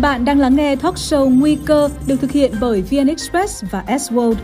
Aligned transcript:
Bạn 0.00 0.24
đang 0.24 0.38
lắng 0.38 0.56
nghe 0.56 0.76
talk 0.76 0.94
show 0.94 1.38
Nguy 1.38 1.58
cơ 1.66 1.88
được 2.06 2.16
thực 2.20 2.30
hiện 2.30 2.52
bởi 2.60 2.82
VN 2.82 3.06
Express 3.06 3.64
và 3.70 3.84
S-World. 3.86 4.34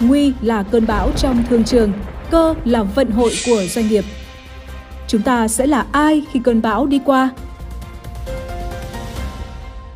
Nguy 0.00 0.32
là 0.42 0.64
cơn 0.70 0.86
bão 0.86 1.10
trong 1.16 1.42
thương 1.48 1.64
trường, 1.64 1.92
cơ 2.30 2.54
là 2.64 2.82
vận 2.82 3.10
hội 3.10 3.30
của 3.46 3.62
doanh 3.68 3.88
nghiệp. 3.88 4.04
Chúng 5.06 5.22
ta 5.22 5.48
sẽ 5.48 5.66
là 5.66 5.86
ai 5.92 6.22
khi 6.32 6.40
cơn 6.44 6.62
bão 6.62 6.86
đi 6.86 7.00
qua? 7.04 7.30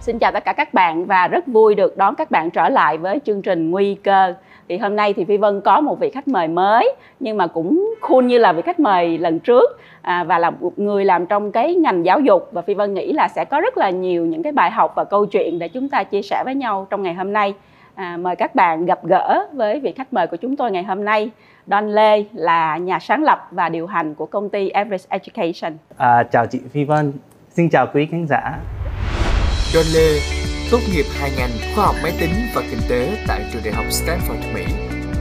Xin 0.00 0.18
chào 0.18 0.32
tất 0.32 0.44
cả 0.44 0.52
các 0.52 0.74
bạn 0.74 1.06
và 1.06 1.28
rất 1.28 1.46
vui 1.46 1.74
được 1.74 1.96
đón 1.96 2.14
các 2.14 2.30
bạn 2.30 2.50
trở 2.50 2.68
lại 2.68 2.98
với 2.98 3.18
chương 3.26 3.42
trình 3.42 3.70
Nguy 3.70 3.94
cơ. 3.94 4.34
Thì 4.68 4.78
hôm 4.78 4.96
nay 4.96 5.12
thì 5.12 5.24
Phi 5.24 5.36
Vân 5.36 5.60
có 5.60 5.80
một 5.80 6.00
vị 6.00 6.10
khách 6.10 6.28
mời 6.28 6.48
mới 6.48 6.94
nhưng 7.20 7.36
mà 7.36 7.46
cũng 7.46 7.94
cool 8.00 8.24
như 8.24 8.38
là 8.38 8.52
vị 8.52 8.62
khách 8.62 8.80
mời 8.80 9.18
lần 9.18 9.38
trước 9.38 9.80
à, 10.02 10.24
và 10.24 10.38
là 10.38 10.50
một 10.50 10.78
người 10.78 11.04
làm 11.04 11.26
trong 11.26 11.52
cái 11.52 11.74
ngành 11.74 12.04
giáo 12.04 12.20
dục 12.20 12.48
và 12.52 12.62
Phi 12.62 12.74
Vân 12.74 12.94
nghĩ 12.94 13.12
là 13.12 13.28
sẽ 13.28 13.44
có 13.44 13.60
rất 13.60 13.78
là 13.78 13.90
nhiều 13.90 14.26
những 14.26 14.42
cái 14.42 14.52
bài 14.52 14.70
học 14.70 14.92
và 14.96 15.04
câu 15.04 15.26
chuyện 15.26 15.58
để 15.58 15.68
chúng 15.68 15.88
ta 15.88 16.04
chia 16.04 16.22
sẻ 16.22 16.42
với 16.44 16.54
nhau 16.54 16.86
trong 16.90 17.02
ngày 17.02 17.14
hôm 17.14 17.32
nay. 17.32 17.54
À, 17.94 18.16
mời 18.16 18.36
các 18.36 18.54
bạn 18.54 18.86
gặp 18.86 19.04
gỡ 19.04 19.46
với 19.52 19.80
vị 19.80 19.92
khách 19.92 20.12
mời 20.12 20.26
của 20.26 20.36
chúng 20.36 20.56
tôi 20.56 20.70
ngày 20.70 20.82
hôm 20.82 21.04
nay. 21.04 21.30
Don 21.66 21.90
Lê 21.90 22.24
là 22.34 22.76
nhà 22.76 22.98
sáng 22.98 23.24
lập 23.24 23.48
và 23.50 23.68
điều 23.68 23.86
hành 23.86 24.14
của 24.14 24.26
công 24.26 24.48
ty 24.48 24.68
Everest 24.68 25.08
Education. 25.08 25.76
À, 25.96 26.22
chào 26.22 26.46
chị 26.46 26.60
Phi 26.72 26.84
Vân, 26.84 27.12
xin 27.50 27.68
chào 27.70 27.86
quý 27.94 28.06
khán 28.10 28.26
giả. 28.28 28.58
Don 29.74 29.84
Lê 29.94 30.37
tốt 30.70 30.78
nghiệp 30.92 31.04
hai 31.20 31.30
ngành 31.38 31.50
khoa 31.74 31.86
học 31.86 31.94
máy 32.02 32.12
tính 32.20 32.30
và 32.54 32.62
kinh 32.70 32.80
tế 32.88 33.24
tại 33.26 33.44
trường 33.52 33.62
đại 33.64 33.74
học 33.74 33.84
Stanford, 33.90 34.54
Mỹ. 34.54 34.64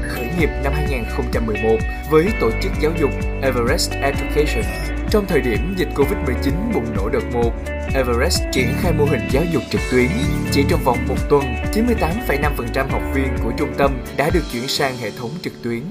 Khởi 0.02 0.30
nghiệp 0.40 0.50
năm 0.64 0.74
2011 0.76 1.78
với 2.12 2.26
tổ 2.42 2.52
chức 2.64 2.72
giáo 2.82 2.92
dục 3.00 3.10
Everest 3.42 3.92
Education. 3.92 4.64
Trong 5.10 5.26
thời 5.28 5.42
điểm 5.42 5.74
dịch 5.78 5.88
Covid-19 5.96 6.74
bùng 6.74 6.96
nổ 6.96 7.10
đợt 7.10 7.34
1, 7.34 7.52
Everest 7.96 8.44
triển 8.52 8.68
khai 8.82 8.94
mô 8.98 9.06
hình 9.06 9.22
giáo 9.32 9.44
dục 9.54 9.64
trực 9.70 9.82
tuyến. 9.92 10.10
Chỉ 10.52 10.66
trong 10.70 10.80
vòng 10.84 10.98
một 11.08 11.16
tuần, 11.30 11.44
98,5% 11.74 12.88
học 12.90 13.02
viên 13.14 13.28
của 13.44 13.52
trung 13.58 13.70
tâm 13.78 13.92
đã 14.18 14.30
được 14.34 14.44
chuyển 14.54 14.68
sang 14.68 14.94
hệ 15.02 15.12
thống 15.20 15.32
trực 15.42 15.54
tuyến. 15.64 15.82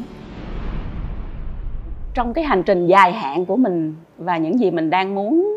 Trong 2.15 2.35
cái 2.35 2.45
hành 2.45 2.63
trình 2.63 2.87
dài 2.87 3.13
hạn 3.13 3.47
của 3.47 3.57
mình 3.57 3.95
và 4.19 4.37
những 4.37 4.61
gì 4.61 4.71
mình 4.71 4.91
đang 4.91 5.15
muốn 5.15 5.57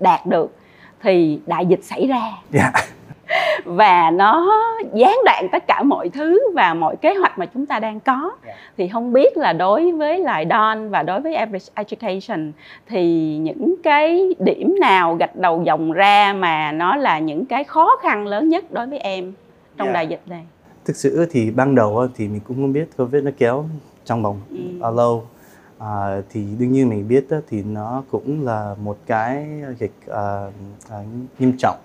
đạt 0.00 0.26
được 0.26 0.56
thì 1.02 1.40
đại 1.46 1.66
dịch 1.66 1.84
xảy 1.84 2.06
ra. 2.06 2.32
Dạ. 2.52 2.72
và 3.64 4.10
nó 4.10 4.46
gián 4.94 5.14
đoạn 5.24 5.48
tất 5.52 5.66
cả 5.66 5.82
mọi 5.82 6.08
thứ 6.08 6.40
và 6.54 6.74
mọi 6.74 6.96
kế 6.96 7.14
hoạch 7.14 7.38
mà 7.38 7.46
chúng 7.46 7.66
ta 7.66 7.78
đang 7.78 8.00
có 8.00 8.30
Yeah. 8.44 8.58
thì 8.76 8.88
không 8.88 9.12
biết 9.12 9.36
là 9.36 9.52
đối 9.52 9.92
với 9.92 10.18
lại 10.18 10.46
Don 10.50 10.90
và 10.90 11.02
đối 11.02 11.20
với 11.20 11.34
Average 11.34 11.66
Education 11.74 12.52
thì 12.88 13.36
những 13.38 13.74
cái 13.82 14.34
điểm 14.38 14.76
nào 14.80 15.14
gạch 15.14 15.36
đầu 15.36 15.62
dòng 15.66 15.92
ra 15.92 16.32
mà 16.32 16.72
nó 16.72 16.96
là 16.96 17.18
những 17.18 17.46
cái 17.46 17.64
khó 17.64 17.88
khăn 18.02 18.26
lớn 18.26 18.48
nhất 18.48 18.64
đối 18.72 18.86
với 18.86 18.98
em 18.98 19.32
trong 19.76 19.86
Yeah. 19.86 19.94
đại 19.94 20.06
dịch 20.06 20.20
này 20.26 20.44
Thực 20.84 20.96
sự 20.96 21.26
thì 21.30 21.50
ban 21.50 21.74
đầu 21.74 22.08
thì 22.16 22.28
mình 22.28 22.40
cũng 22.48 22.56
không 22.56 22.72
biết 22.72 22.88
Covid 22.98 23.24
nó 23.24 23.30
kéo 23.38 23.64
trong 24.04 24.22
vòng 24.22 24.40
Ừ. 24.50 24.90
lâu. 24.96 25.24
À, 25.78 26.20
thì 26.30 26.44
đương 26.58 26.72
nhiên 26.72 26.88
mình 26.88 27.08
biết 27.08 27.26
thì 27.50 27.62
nó 27.62 28.02
cũng 28.10 28.44
là 28.46 28.74
một 28.84 28.96
cái 29.06 29.46
dịch 29.78 29.92
à, 30.08 30.22
à, 30.90 30.96
nghiêm 31.38 31.52
trọng 31.58 31.76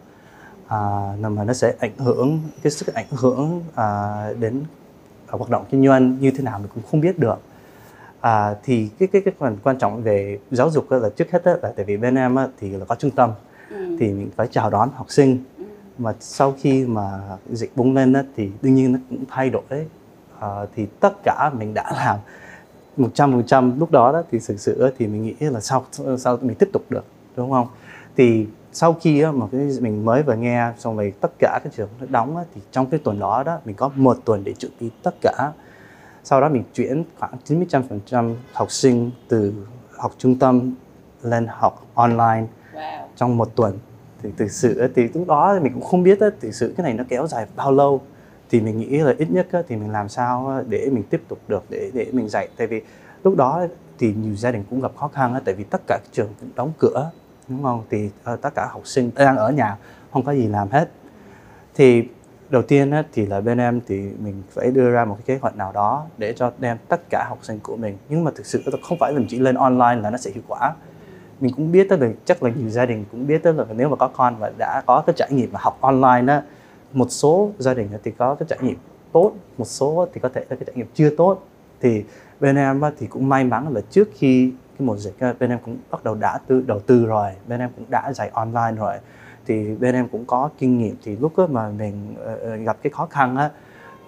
à, 0.67 1.11
mà 1.21 1.44
nó 1.44 1.53
sẽ 1.53 1.73
ảnh 1.80 1.97
hưởng 1.97 2.39
cái 2.61 2.71
sức 2.71 2.94
ảnh 2.94 3.05
hưởng 3.09 3.63
à, 3.75 4.13
đến 4.39 4.63
hoạt 5.27 5.49
động 5.49 5.66
kinh 5.72 5.88
doanh 5.88 6.19
như 6.19 6.31
thế 6.31 6.44
nào 6.44 6.59
mình 6.59 6.67
cũng 6.73 6.83
không 6.91 7.02
biết 7.02 7.19
được. 7.19 7.39
À, 8.19 8.55
thì 8.63 8.89
cái 8.99 9.07
cái 9.07 9.22
cái 9.25 9.33
phần 9.39 9.57
quan 9.63 9.77
trọng 9.77 10.03
về 10.03 10.39
giáo 10.52 10.69
dục 10.69 10.91
là 10.91 11.09
trước 11.09 11.31
hết 11.31 11.41
là 11.45 11.73
tại 11.75 11.85
vì 11.85 11.97
bên 11.97 12.16
em 12.16 12.38
thì 12.59 12.69
là 12.69 12.85
có 12.85 12.95
trung 12.95 13.11
tâm 13.11 13.31
ừ. 13.69 13.97
thì 13.99 14.07
mình 14.07 14.30
phải 14.35 14.47
chào 14.52 14.69
đón 14.69 14.89
học 14.95 15.05
sinh 15.09 15.44
Ừ. 15.57 15.63
mà 15.97 16.13
sau 16.19 16.53
khi 16.61 16.85
mà 16.85 17.19
dịch 17.52 17.72
bùng 17.75 17.94
lên 17.95 18.13
thì 18.35 18.50
đương 18.61 18.75
nhiên 18.75 18.91
nó 18.94 19.00
cũng 19.09 19.23
thay 19.29 19.50
đổi 19.50 19.63
à, 20.39 20.50
thì 20.75 20.88
tất 21.00 21.13
cả 21.23 21.51
mình 21.59 21.73
đã 21.73 21.91
làm 21.95 22.19
một 22.97 23.09
trăm 23.13 23.31
phần 23.31 23.44
trăm 23.45 23.79
lúc 23.79 23.91
đó 23.91 24.12
đó 24.12 24.23
thì 24.31 24.39
thực 24.47 24.59
sự 24.59 24.81
á, 24.81 24.89
thì 24.97 25.07
mình 25.07 25.23
nghĩ 25.23 25.35
là 25.39 25.59
sao 25.59 25.85
sao 26.18 26.38
mình 26.41 26.56
tiếp 26.56 26.69
tục 26.73 26.81
được 26.89 27.06
đúng 27.35 27.51
không 27.51 27.68
thì 28.18 28.47
sau 28.75 28.94
khi 28.94 29.22
á, 29.22 29.31
mà 29.31 29.46
cái 29.52 29.69
mình 29.81 30.06
mới 30.06 30.24
vừa 30.24 30.36
nghe 30.36 30.72
xong 30.78 30.97
rồi 30.97 31.13
tất 31.22 31.31
cả 31.40 31.59
các 31.63 31.74
trường 31.78 31.90
nó 32.00 32.06
đóng 32.09 32.38
á, 32.38 32.44
thì 32.56 32.62
trong 32.72 32.86
cái 32.86 33.00
tuần 33.03 33.19
đó 33.19 33.44
đó 33.44 33.59
mình 33.66 33.75
có 33.75 33.91
một 33.96 34.18
tuần 34.25 34.44
để 34.44 34.53
chuẩn 34.53 34.72
bị 34.80 34.90
tất 35.03 35.16
cả. 35.22 35.52
Sau 36.24 36.41
đó 36.41 36.50
mình 36.50 36.63
chuyển 36.74 37.03
khoảng 37.19 37.34
90% 37.46 38.36
học 38.53 38.72
sinh 38.72 39.12
từ 39.28 39.53
học 39.97 40.12
trung 40.18 40.40
tâm 40.40 40.75
lên 41.22 41.47
học 41.50 41.86
online 41.94 42.47
wow. 42.74 43.08
trong 43.16 43.38
một 43.38 43.56
tuần. 43.56 43.80
Thì 44.24 44.30
thực 44.38 44.52
sự 44.52 44.88
thì 44.96 45.07
lúc 45.13 45.28
đó 45.28 45.59
mình 45.62 45.74
cũng 45.74 45.84
không 45.84 46.03
biết 46.03 46.19
thực 46.42 46.56
sự 46.56 46.74
cái 46.78 46.84
này 46.84 46.94
nó 46.94 47.03
kéo 47.09 47.28
dài 47.28 47.46
bao 47.56 47.72
lâu. 47.72 48.02
Thì 48.50 48.62
mình 48.62 48.78
nghĩ 48.78 48.97
là 48.97 49.13
ít 49.18 49.31
nhất 49.31 49.47
thì 49.68 49.75
mình 49.75 49.92
làm 49.92 50.09
sao 50.09 50.63
để 50.69 50.90
mình 50.92 51.03
tiếp 51.03 51.22
tục 51.28 51.40
được 51.47 51.63
để 51.69 51.92
để 51.94 52.07
mình 52.12 52.30
dạy. 52.30 52.47
Tại 52.57 52.68
vì 52.68 52.81
lúc 53.24 53.36
đó 53.36 53.66
thì 53.97 54.13
nhiều 54.13 54.36
gia 54.36 54.52
đình 54.52 54.63
cũng 54.69 54.81
gặp 54.81 54.92
khó 54.97 55.07
khăn 55.07 55.40
tại 55.46 55.56
vì 55.56 55.63
tất 55.63 55.81
cả 55.88 56.00
các 56.03 56.09
trường 56.12 56.30
cũng 56.40 56.50
đóng 56.56 56.72
cửa 56.80 57.12
đúng 57.47 57.63
không? 57.63 57.83
Thì 57.89 58.09
uh, 58.33 58.41
tất 58.41 58.50
cả 58.56 58.67
học 58.72 58.88
sinh 58.88 59.11
đang 59.16 59.38
ở 59.38 59.51
nhà 59.51 59.78
không 60.11 60.23
có 60.23 60.31
gì 60.31 60.47
làm 60.47 60.69
hết. 60.69 60.89
Thì 61.75 62.07
đầu 62.50 62.61
tiên 62.61 62.91
á, 62.91 63.03
thì 63.13 63.25
là 63.25 63.41
bên 63.41 63.57
em 63.57 63.81
thì 63.88 64.01
mình 64.19 64.44
phải 64.50 64.72
đưa 64.72 64.91
ra 64.91 65.06
một 65.06 65.16
cái 65.16 65.23
kế 65.25 65.41
hoạch 65.41 65.56
nào 65.56 65.72
đó 65.72 66.06
để 66.17 66.33
cho 66.33 66.51
đem 66.57 66.78
tất 66.88 67.01
cả 67.09 67.25
học 67.29 67.39
sinh 67.41 67.59
của 67.59 67.75
mình. 67.75 67.97
Nhưng 68.09 68.23
mà 68.23 68.31
thực 68.35 68.45
sự 68.45 68.63
không 68.83 68.97
phải 69.00 69.13
là 69.13 69.19
mình 69.19 69.28
chỉ 69.29 69.39
lên 69.39 69.56
online 69.56 70.01
là 70.01 70.09
nó 70.09 70.17
sẽ 70.17 70.31
hiệu 70.31 70.44
quả. 70.47 70.73
Mình 71.39 71.53
cũng 71.56 71.72
biết 71.72 71.89
tới 71.89 71.97
là 71.97 72.07
chắc 72.25 72.44
là 72.44 72.51
nhiều 72.56 72.69
gia 72.69 72.85
đình 72.85 73.06
cũng 73.11 73.28
biết 73.28 73.44
tới 73.44 73.53
là 73.53 73.66
nếu 73.75 73.89
mà 73.89 73.95
có 73.95 74.07
con 74.07 74.35
và 74.39 74.51
đã 74.57 74.81
có 74.85 75.03
cái 75.07 75.13
trải 75.17 75.31
nghiệm 75.31 75.51
mà 75.53 75.59
học 75.63 75.77
online 75.81 76.22
đó 76.22 76.41
một 76.94 77.07
số 77.09 77.51
gia 77.59 77.73
đình 77.73 77.89
thì 78.03 78.12
có 78.12 78.35
cái 78.35 78.45
trải 78.50 78.59
nghiệm 78.62 78.77
tốt 79.12 79.33
một 79.57 79.66
số 79.66 80.07
thì 80.13 80.19
có 80.19 80.29
thể 80.29 80.41
là 80.50 80.56
cái 80.56 80.63
trải 80.66 80.75
nghiệm 80.75 80.88
chưa 80.94 81.09
tốt. 81.17 81.47
Thì 81.81 82.03
bên 82.39 82.56
em 82.56 82.81
thì 82.97 83.07
cũng 83.07 83.29
may 83.29 83.44
mắn 83.44 83.73
là 83.73 83.81
trước 83.89 84.09
khi 84.13 84.51
cái 84.80 84.88
mùa 84.88 84.97
dịch 84.97 85.16
bên 85.40 85.50
em 85.50 85.59
cũng 85.66 85.78
bắt 85.91 86.03
đầu 86.03 86.16
đã 86.16 86.40
tư 86.47 86.63
đầu 86.68 86.80
tư 86.80 87.06
rồi 87.06 87.31
bên 87.47 87.59
em 87.59 87.69
cũng 87.75 87.86
đã 87.90 88.13
dạy 88.13 88.30
online 88.34 88.72
rồi. 88.78 88.96
Thì 89.46 89.75
bên 89.75 89.96
em 89.96 90.08
cũng 90.08 90.25
có 90.25 90.50
kinh 90.58 90.78
nghiệm 90.78 90.96
thì 91.03 91.16
lúc 91.16 91.50
mà 91.50 91.69
mình 91.69 92.16
ờ, 92.25 92.36
ờ, 92.36 92.56
gặp 92.56 92.78
cái 92.81 92.91
khó 92.91 93.06
khăn 93.06 93.36
á 93.36 93.50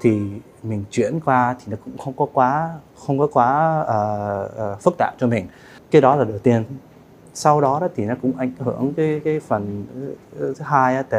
thì 0.01 0.21
mình 0.63 0.83
chuyển 0.91 1.19
qua 1.25 1.55
thì 1.59 1.71
nó 1.71 1.77
cũng 1.85 1.97
không 1.97 2.13
có 2.13 2.27
quá 2.33 2.73
không 3.05 3.19
có 3.19 3.27
quá 3.27 3.79
uh, 3.81 4.73
uh, 4.73 4.81
phức 4.81 4.95
tạp 4.97 5.13
cho 5.19 5.27
mình. 5.27 5.47
Cái 5.91 6.01
đó 6.01 6.15
là 6.15 6.23
đầu 6.23 6.37
tiên. 6.37 6.63
Sau 7.33 7.61
đó, 7.61 7.79
đó 7.81 7.87
thì 7.95 8.05
nó 8.05 8.15
cũng 8.21 8.37
ảnh 8.37 8.51
hưởng 8.59 8.93
cái 8.97 9.21
cái 9.23 9.39
phần 9.39 9.85
thứ 10.31 10.53
hai 10.59 10.95
á, 10.95 11.03
thì 11.09 11.17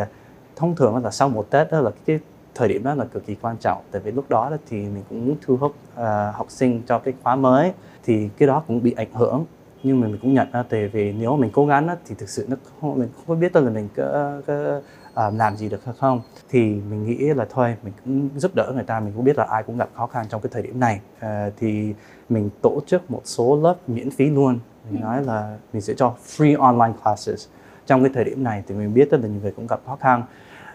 thông 0.57 0.77
thường 0.77 1.05
là 1.05 1.11
sau 1.11 1.29
một 1.29 1.51
tết 1.51 1.73
đó 1.73 1.81
là 1.81 1.91
cái 2.07 2.19
thời 2.55 2.69
điểm 2.69 2.85
đó 2.85 2.95
là 2.95 3.05
cực 3.05 3.27
kỳ 3.27 3.35
quan 3.35 3.57
trọng. 3.57 3.83
Tại 3.91 4.03
vì 4.05 4.11
lúc 4.11 4.25
đó, 4.29 4.51
đó 4.51 4.57
thì 4.69 4.77
mình 4.77 5.03
cũng 5.09 5.27
muốn 5.27 5.37
thu 5.47 5.57
hút 5.57 5.75
uh, 5.95 6.07
học 6.35 6.47
sinh 6.49 6.83
cho 6.87 6.99
cái 6.99 7.15
khóa 7.23 7.37
mới 7.37 7.73
thì 8.09 8.29
cái 8.39 8.47
đó 8.47 8.63
cũng 8.67 8.83
bị 8.83 8.93
ảnh 8.93 9.13
hưởng. 9.13 9.45
Nhưng 9.83 10.01
mà 10.01 10.07
mình 10.07 10.19
cũng 10.23 10.35
nhận 10.35 10.51
ra 10.53 10.63
tại 10.63 10.89
vì 10.89 11.13
nếu 11.13 11.37
mình 11.37 11.51
cố 11.53 11.67
gắng 11.67 11.89
á, 11.89 11.97
thì 12.07 12.15
thực 12.19 12.29
sự 12.29 12.47
nó 12.49 12.57
không 12.81 12.99
mình 12.99 13.09
không 13.27 13.41
biết 13.41 13.57
là 13.57 13.71
mình 13.71 13.89
có, 13.97 14.41
có 14.47 14.81
à, 15.15 15.31
làm 15.31 15.57
gì 15.57 15.69
được 15.69 15.85
hay 15.85 15.95
không. 15.99 16.21
Thì 16.49 16.61
mình 16.61 17.07
nghĩ 17.07 17.17
là 17.17 17.47
thôi 17.51 17.77
mình 17.83 17.93
cũng 18.05 18.29
giúp 18.37 18.55
đỡ 18.55 18.73
người 18.75 18.85
ta 18.85 19.01
mình 19.01 19.13
cũng 19.17 19.25
biết 19.25 19.39
là 19.39 19.45
ai 19.45 19.63
cũng 19.63 19.79
gặp 19.79 19.89
khó 19.95 20.07
khăn 20.07 20.27
trong 20.29 20.41
cái 20.41 20.51
thời 20.53 20.63
điểm 20.63 20.81
này. 20.81 21.01
À, 21.19 21.51
thì 21.57 21.95
mình 22.29 22.51
tổ 22.63 22.81
chức 22.87 23.11
một 23.11 23.23
số 23.25 23.57
lớp 23.57 23.75
miễn 23.87 24.11
phí 24.11 24.31
luôn. 24.31 24.59
Mình 24.91 25.01
nói 25.01 25.25
là 25.25 25.57
mình 25.73 25.83
sẽ 25.83 25.95
cho 25.95 26.15
free 26.27 26.61
online 26.61 26.95
classes. 27.03 27.47
Trong 27.87 28.03
cái 28.03 28.11
thời 28.15 28.25
điểm 28.25 28.45
này 28.45 28.63
thì 28.69 28.75
mình 28.75 28.95
biết 28.95 29.11
rất 29.11 29.21
là 29.21 29.29
nhiều 29.29 29.41
người 29.43 29.53
cũng 29.53 29.67
gặp 29.67 29.81
khó 29.87 29.97
khăn. 29.97 30.23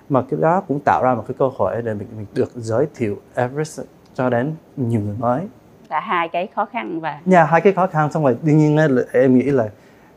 Mà 0.09 0.23
cái 0.29 0.39
đó 0.39 0.61
cũng 0.67 0.79
tạo 0.85 1.03
ra 1.03 1.15
một 1.15 1.23
cái 1.27 1.35
cơ 1.39 1.49
hội 1.57 1.81
để 1.81 1.93
mình 1.93 2.07
mình 2.17 2.25
được 2.33 2.51
giới 2.55 2.87
thiệu 2.95 3.17
Everest 3.35 3.81
cho 4.13 4.29
đến 4.29 4.55
nhiều 4.77 5.01
người 5.01 5.15
mới 5.19 5.47
là 5.89 5.99
hai 5.99 6.29
cái 6.29 6.47
khó 6.55 6.65
khăn 6.65 6.99
và 6.99 7.19
Nhà 7.25 7.43
hai 7.43 7.61
cái 7.61 7.73
khó 7.73 7.87
khăn 7.87 8.11
xong 8.11 8.23
rồi 8.23 8.37
đương 8.43 8.57
nhiên 8.57 8.77
á, 8.77 8.87
là 8.87 9.01
em 9.13 9.35
nghĩ 9.35 9.43
là 9.43 9.69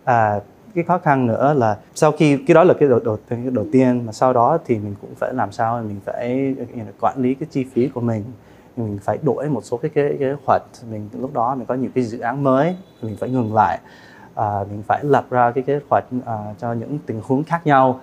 à, 0.04 0.40
cái 0.74 0.84
khó 0.84 0.98
khăn 0.98 1.26
nữa 1.26 1.54
là 1.56 1.76
sau 1.94 2.12
khi 2.12 2.36
cái 2.46 2.54
đó 2.54 2.64
là 2.64 2.74
cái 2.80 2.88
đầu, 2.88 3.00
đầu, 3.04 3.18
cái 3.28 3.38
đầu 3.52 3.66
tiên 3.72 4.06
mà 4.06 4.12
sau 4.12 4.32
đó 4.32 4.58
thì 4.66 4.78
mình 4.78 4.94
cũng 5.00 5.14
phải 5.14 5.34
làm 5.34 5.52
sao 5.52 5.82
mình 5.82 6.00
phải 6.04 6.54
you 6.58 6.66
know, 6.74 6.92
quản 7.00 7.18
lý 7.18 7.34
cái 7.34 7.48
chi 7.50 7.66
phí 7.72 7.88
của 7.88 8.00
mình. 8.00 8.24
Mình 8.76 8.98
phải 9.02 9.18
đổi 9.22 9.48
một 9.48 9.64
số 9.64 9.76
cái 9.76 9.88
kế 9.88 10.16
kế 10.20 10.34
hoạch 10.46 10.62
mình 10.90 11.08
lúc 11.20 11.32
đó 11.34 11.54
mình 11.54 11.66
có 11.66 11.74
những 11.74 11.90
cái 11.90 12.04
dự 12.04 12.18
án 12.18 12.44
mới 12.44 12.76
mình 13.02 13.16
phải 13.20 13.30
ngừng 13.30 13.54
lại. 13.54 13.78
À, 14.34 14.64
mình 14.70 14.82
phải 14.86 15.04
lập 15.04 15.26
ra 15.30 15.50
cái 15.50 15.64
kế 15.66 15.80
hoạch 15.90 16.04
à, 16.26 16.36
cho 16.58 16.72
những 16.72 16.98
tình 17.06 17.20
huống 17.24 17.44
khác 17.44 17.66
nhau 17.66 18.00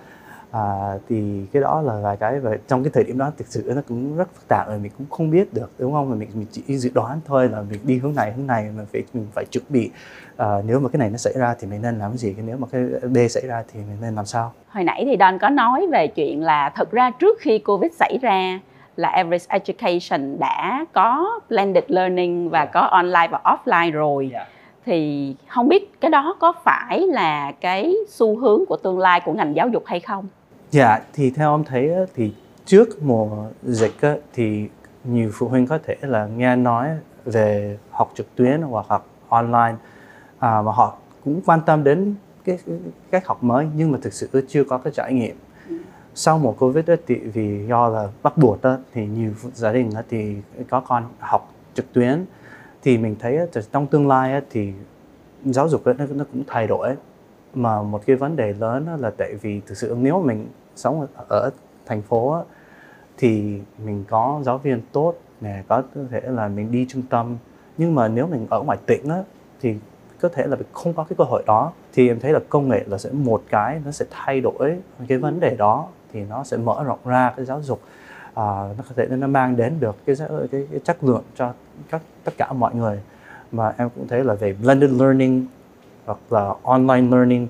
à, 0.54 0.98
thì 1.10 1.46
cái 1.54 1.62
đó 1.62 1.82
là 1.82 2.00
vài 2.04 2.18
cái 2.18 2.40
và 2.40 2.52
trong 2.68 2.84
cái 2.84 2.92
thời 2.94 3.04
điểm 3.04 3.18
đó 3.18 3.32
thực 3.38 3.48
sự 3.48 3.72
nó 3.76 3.82
cũng 3.88 4.18
rất 4.18 4.34
phức 4.34 4.48
tạp 4.48 4.68
rồi 4.68 4.80
mình 4.80 4.92
cũng 4.98 5.08
không 5.10 5.32
biết 5.32 5.54
được 5.54 5.72
đúng 5.78 5.94
không? 5.94 6.10
Mà 6.10 6.16
mình 6.16 6.30
mình 6.34 6.48
chỉ 6.52 6.78
dự 6.78 6.92
đoán 6.94 7.20
thôi 7.26 7.50
là 7.50 7.62
mình 7.62 7.80
đi 7.84 7.98
hướng 7.98 8.16
này 8.16 8.32
hướng 8.32 8.48
này 8.48 8.70
mà 8.78 8.84
phải 8.94 9.04
mình 9.14 9.28
phải 9.36 9.46
chuẩn 9.52 9.64
bị 9.70 9.92
à, 10.38 10.48
nếu 10.66 10.80
mà 10.80 10.90
cái 10.90 10.98
này 10.98 11.10
nó 11.10 11.18
xảy 11.18 11.34
ra 11.38 11.56
thì 11.60 11.68
mình 11.68 11.82
nên 11.82 12.00
làm 12.00 12.18
gì? 12.18 12.36
Nếu 12.46 12.58
mà 12.58 12.68
cái 12.72 12.82
B 13.10 13.18
xảy 13.30 13.48
ra 13.48 13.64
thì 13.74 13.80
mình 13.80 13.98
nên 14.02 14.16
làm 14.16 14.26
sao? 14.26 14.54
Hồi 14.70 14.84
nãy 14.84 15.04
thì 15.06 15.18
Don 15.20 15.40
có 15.40 15.50
nói 15.50 15.88
về 15.92 16.08
chuyện 16.08 16.44
là 16.44 16.70
thật 16.70 16.92
ra 16.92 17.12
trước 17.20 17.40
khi 17.40 17.60
Covid 17.60 17.92
xảy 18.00 18.18
ra 18.22 18.60
là 18.98 19.10
Everest 19.10 19.50
Education 19.50 20.40
đã 20.40 20.86
có 20.94 21.40
blended 21.50 21.84
learning 21.88 22.50
và 22.50 22.60
Yeah. 22.60 22.74
có 22.74 22.80
online 22.80 23.28
và 23.32 23.40
offline 23.44 23.92
rồi. 23.92 24.32
Thì 24.86 25.36
không 25.48 25.68
biết 25.68 26.02
cái 26.02 26.12
đó 26.12 26.36
có 26.40 26.54
phải 26.64 27.00
là 27.00 27.52
cái 27.62 27.96
xu 28.10 28.38
hướng 28.38 28.66
của 28.66 28.78
tương 28.78 29.00
lai 29.00 29.22
của 29.26 29.34
ngành 29.34 29.56
giáo 29.56 29.68
dục 29.68 29.84
hay 29.86 30.00
không 30.00 30.28
Dạ, 30.74 31.00
thì 31.14 31.30
theo 31.30 31.50
ông 31.50 31.64
thấy 31.64 31.92
thì 32.16 32.34
trước 32.66 33.04
mùa 33.04 33.46
dịch 33.64 33.94
thì 34.34 34.70
nhiều 35.04 35.31
phụ 35.34 35.48
huynh 35.48 35.68
có 35.68 35.80
thể 35.84 35.96
là 36.02 36.25
nghe 36.25 36.56
nói 36.56 36.90
về 37.25 37.78
học 37.92 38.12
trực 38.16 38.36
tuyến 38.36 38.62
hoặc 38.62 38.86
học 38.90 39.08
online 39.30 39.75
à, 40.40 40.62
và 40.62 40.72
họ 40.72 40.98
cũng 41.25 41.42
quan 41.46 41.60
tâm 41.66 41.84
đến 41.84 42.16
cái, 42.46 42.58
cách 43.12 43.28
học 43.28 43.44
mới 43.44 43.68
nhưng 43.75 43.92
mà 43.92 43.98
thực 44.02 44.14
sự 44.14 44.46
chưa 44.48 44.64
có 44.64 44.78
cái 44.78 44.94
trải 44.96 45.14
nghiệm. 45.14 45.36
Sau 46.16 46.40
mùa 46.40 46.52
covid 46.52 46.86
đó, 46.86 46.96
thì 47.08 47.16
vì 47.16 47.66
do 47.68 47.88
là 47.88 48.08
bắt 48.24 48.38
buộc 48.38 48.62
đó, 48.62 48.78
thì 48.94 49.06
nhiều 49.06 49.31
gia 49.54 49.72
đình 49.72 49.90
đó, 49.94 50.02
thì 50.10 50.36
có 50.70 50.80
con 50.80 51.04
học 51.20 51.54
trực 51.74 51.94
tuyến. 51.94 52.25
Thì 52.81 52.98
mình 52.98 53.16
thấy 53.20 53.38
đó, 53.38 53.44
trong 53.72 53.88
tương 53.88 54.08
lai 54.08 54.34
đó, 54.34 54.46
thì 54.50 54.74
giáo 55.46 55.70
dục 55.70 55.86
đó, 55.86 55.94
nó, 55.98 56.06
nó 56.10 56.25
cũng 56.34 56.44
thay 56.48 56.68
đổi. 56.68 56.96
Mà 57.54 57.81
một 57.81 58.02
cái 58.06 58.16
vấn 58.16 58.36
đề 58.36 58.54
lớn 58.54 58.86
đó 58.86 58.96
là 59.00 59.12
tại 59.18 59.36
vì 59.42 59.62
thực 59.66 59.78
sự 59.78 59.96
nếu 60.00 60.22
mình 60.22 60.48
sống 60.75 61.08
ở 61.30 61.50
thành 61.86 62.02
phố 62.02 62.44
thì 63.18 63.60
mình 63.86 64.04
có 64.10 64.42
giáo 64.44 64.58
viên 64.58 64.81
tốt 64.92 65.16
nè 65.42 65.64
có 65.68 65.84
thể 66.12 66.22
là 66.24 66.48
mình 66.48 66.72
đi 66.72 66.86
trung 66.90 67.02
tâm. 67.10 67.38
Nhưng 67.78 67.96
mà 67.96 68.08
nếu 68.08 68.28
mình 68.28 68.48
ở 68.50 68.62
ngoài 68.62 68.78
tỉnh 68.86 69.10
á, 69.10 69.24
thì 69.62 69.75
có 70.22 70.30
thể 70.30 70.48
là 70.48 70.56
mình 70.56 70.68
không 70.74 70.94
có 70.94 71.04
cái 71.04 71.16
cơ 71.18 71.24
hội 71.24 71.44
đó. 71.48 71.72
Thì 71.94 72.08
em 72.08 72.20
thấy 72.20 72.31
là 72.31 72.40
công 72.50 72.70
nghệ 72.70 72.84
là 72.88 72.98
sẽ 72.98 73.10
một 73.12 73.44
cái 73.50 73.81
nó 73.86 73.92
sẽ 73.92 74.06
thay 74.12 74.42
đổi 74.42 74.78
cái 75.08 75.18
vấn 75.18 75.40
đề 75.40 75.56
đó 75.56 75.88
thì 76.14 76.24
nó 76.24 76.44
sẽ 76.44 76.58
mở 76.58 76.84
rộng 76.84 77.00
ra 77.06 77.34
cái 77.38 77.46
giáo 77.46 77.62
dục 77.62 77.80
à, 78.34 78.46
nó 78.78 78.84
có 78.90 78.96
thể 78.96 79.08
nó 79.10 79.28
mang 79.28 79.56
đến 79.56 79.74
được 79.80 79.96
cái, 80.06 80.16
cái, 80.52 80.68
cái 80.72 80.80
chất 80.84 81.04
lượng 81.04 81.24
cho 81.36 81.54
các 81.90 82.02
tất 82.24 82.31
cả 82.38 82.54
mọi 82.54 82.75
người. 82.75 83.02
Mà 83.52 83.74
em 83.78 83.90
cũng 83.96 84.08
thấy 84.08 84.24
là 84.24 84.34
về 84.34 84.54
blended 84.54 84.92
learning 84.92 85.46
hoặc 86.06 86.18
là 86.30 86.54
online 86.64 87.08
learning 87.12 87.48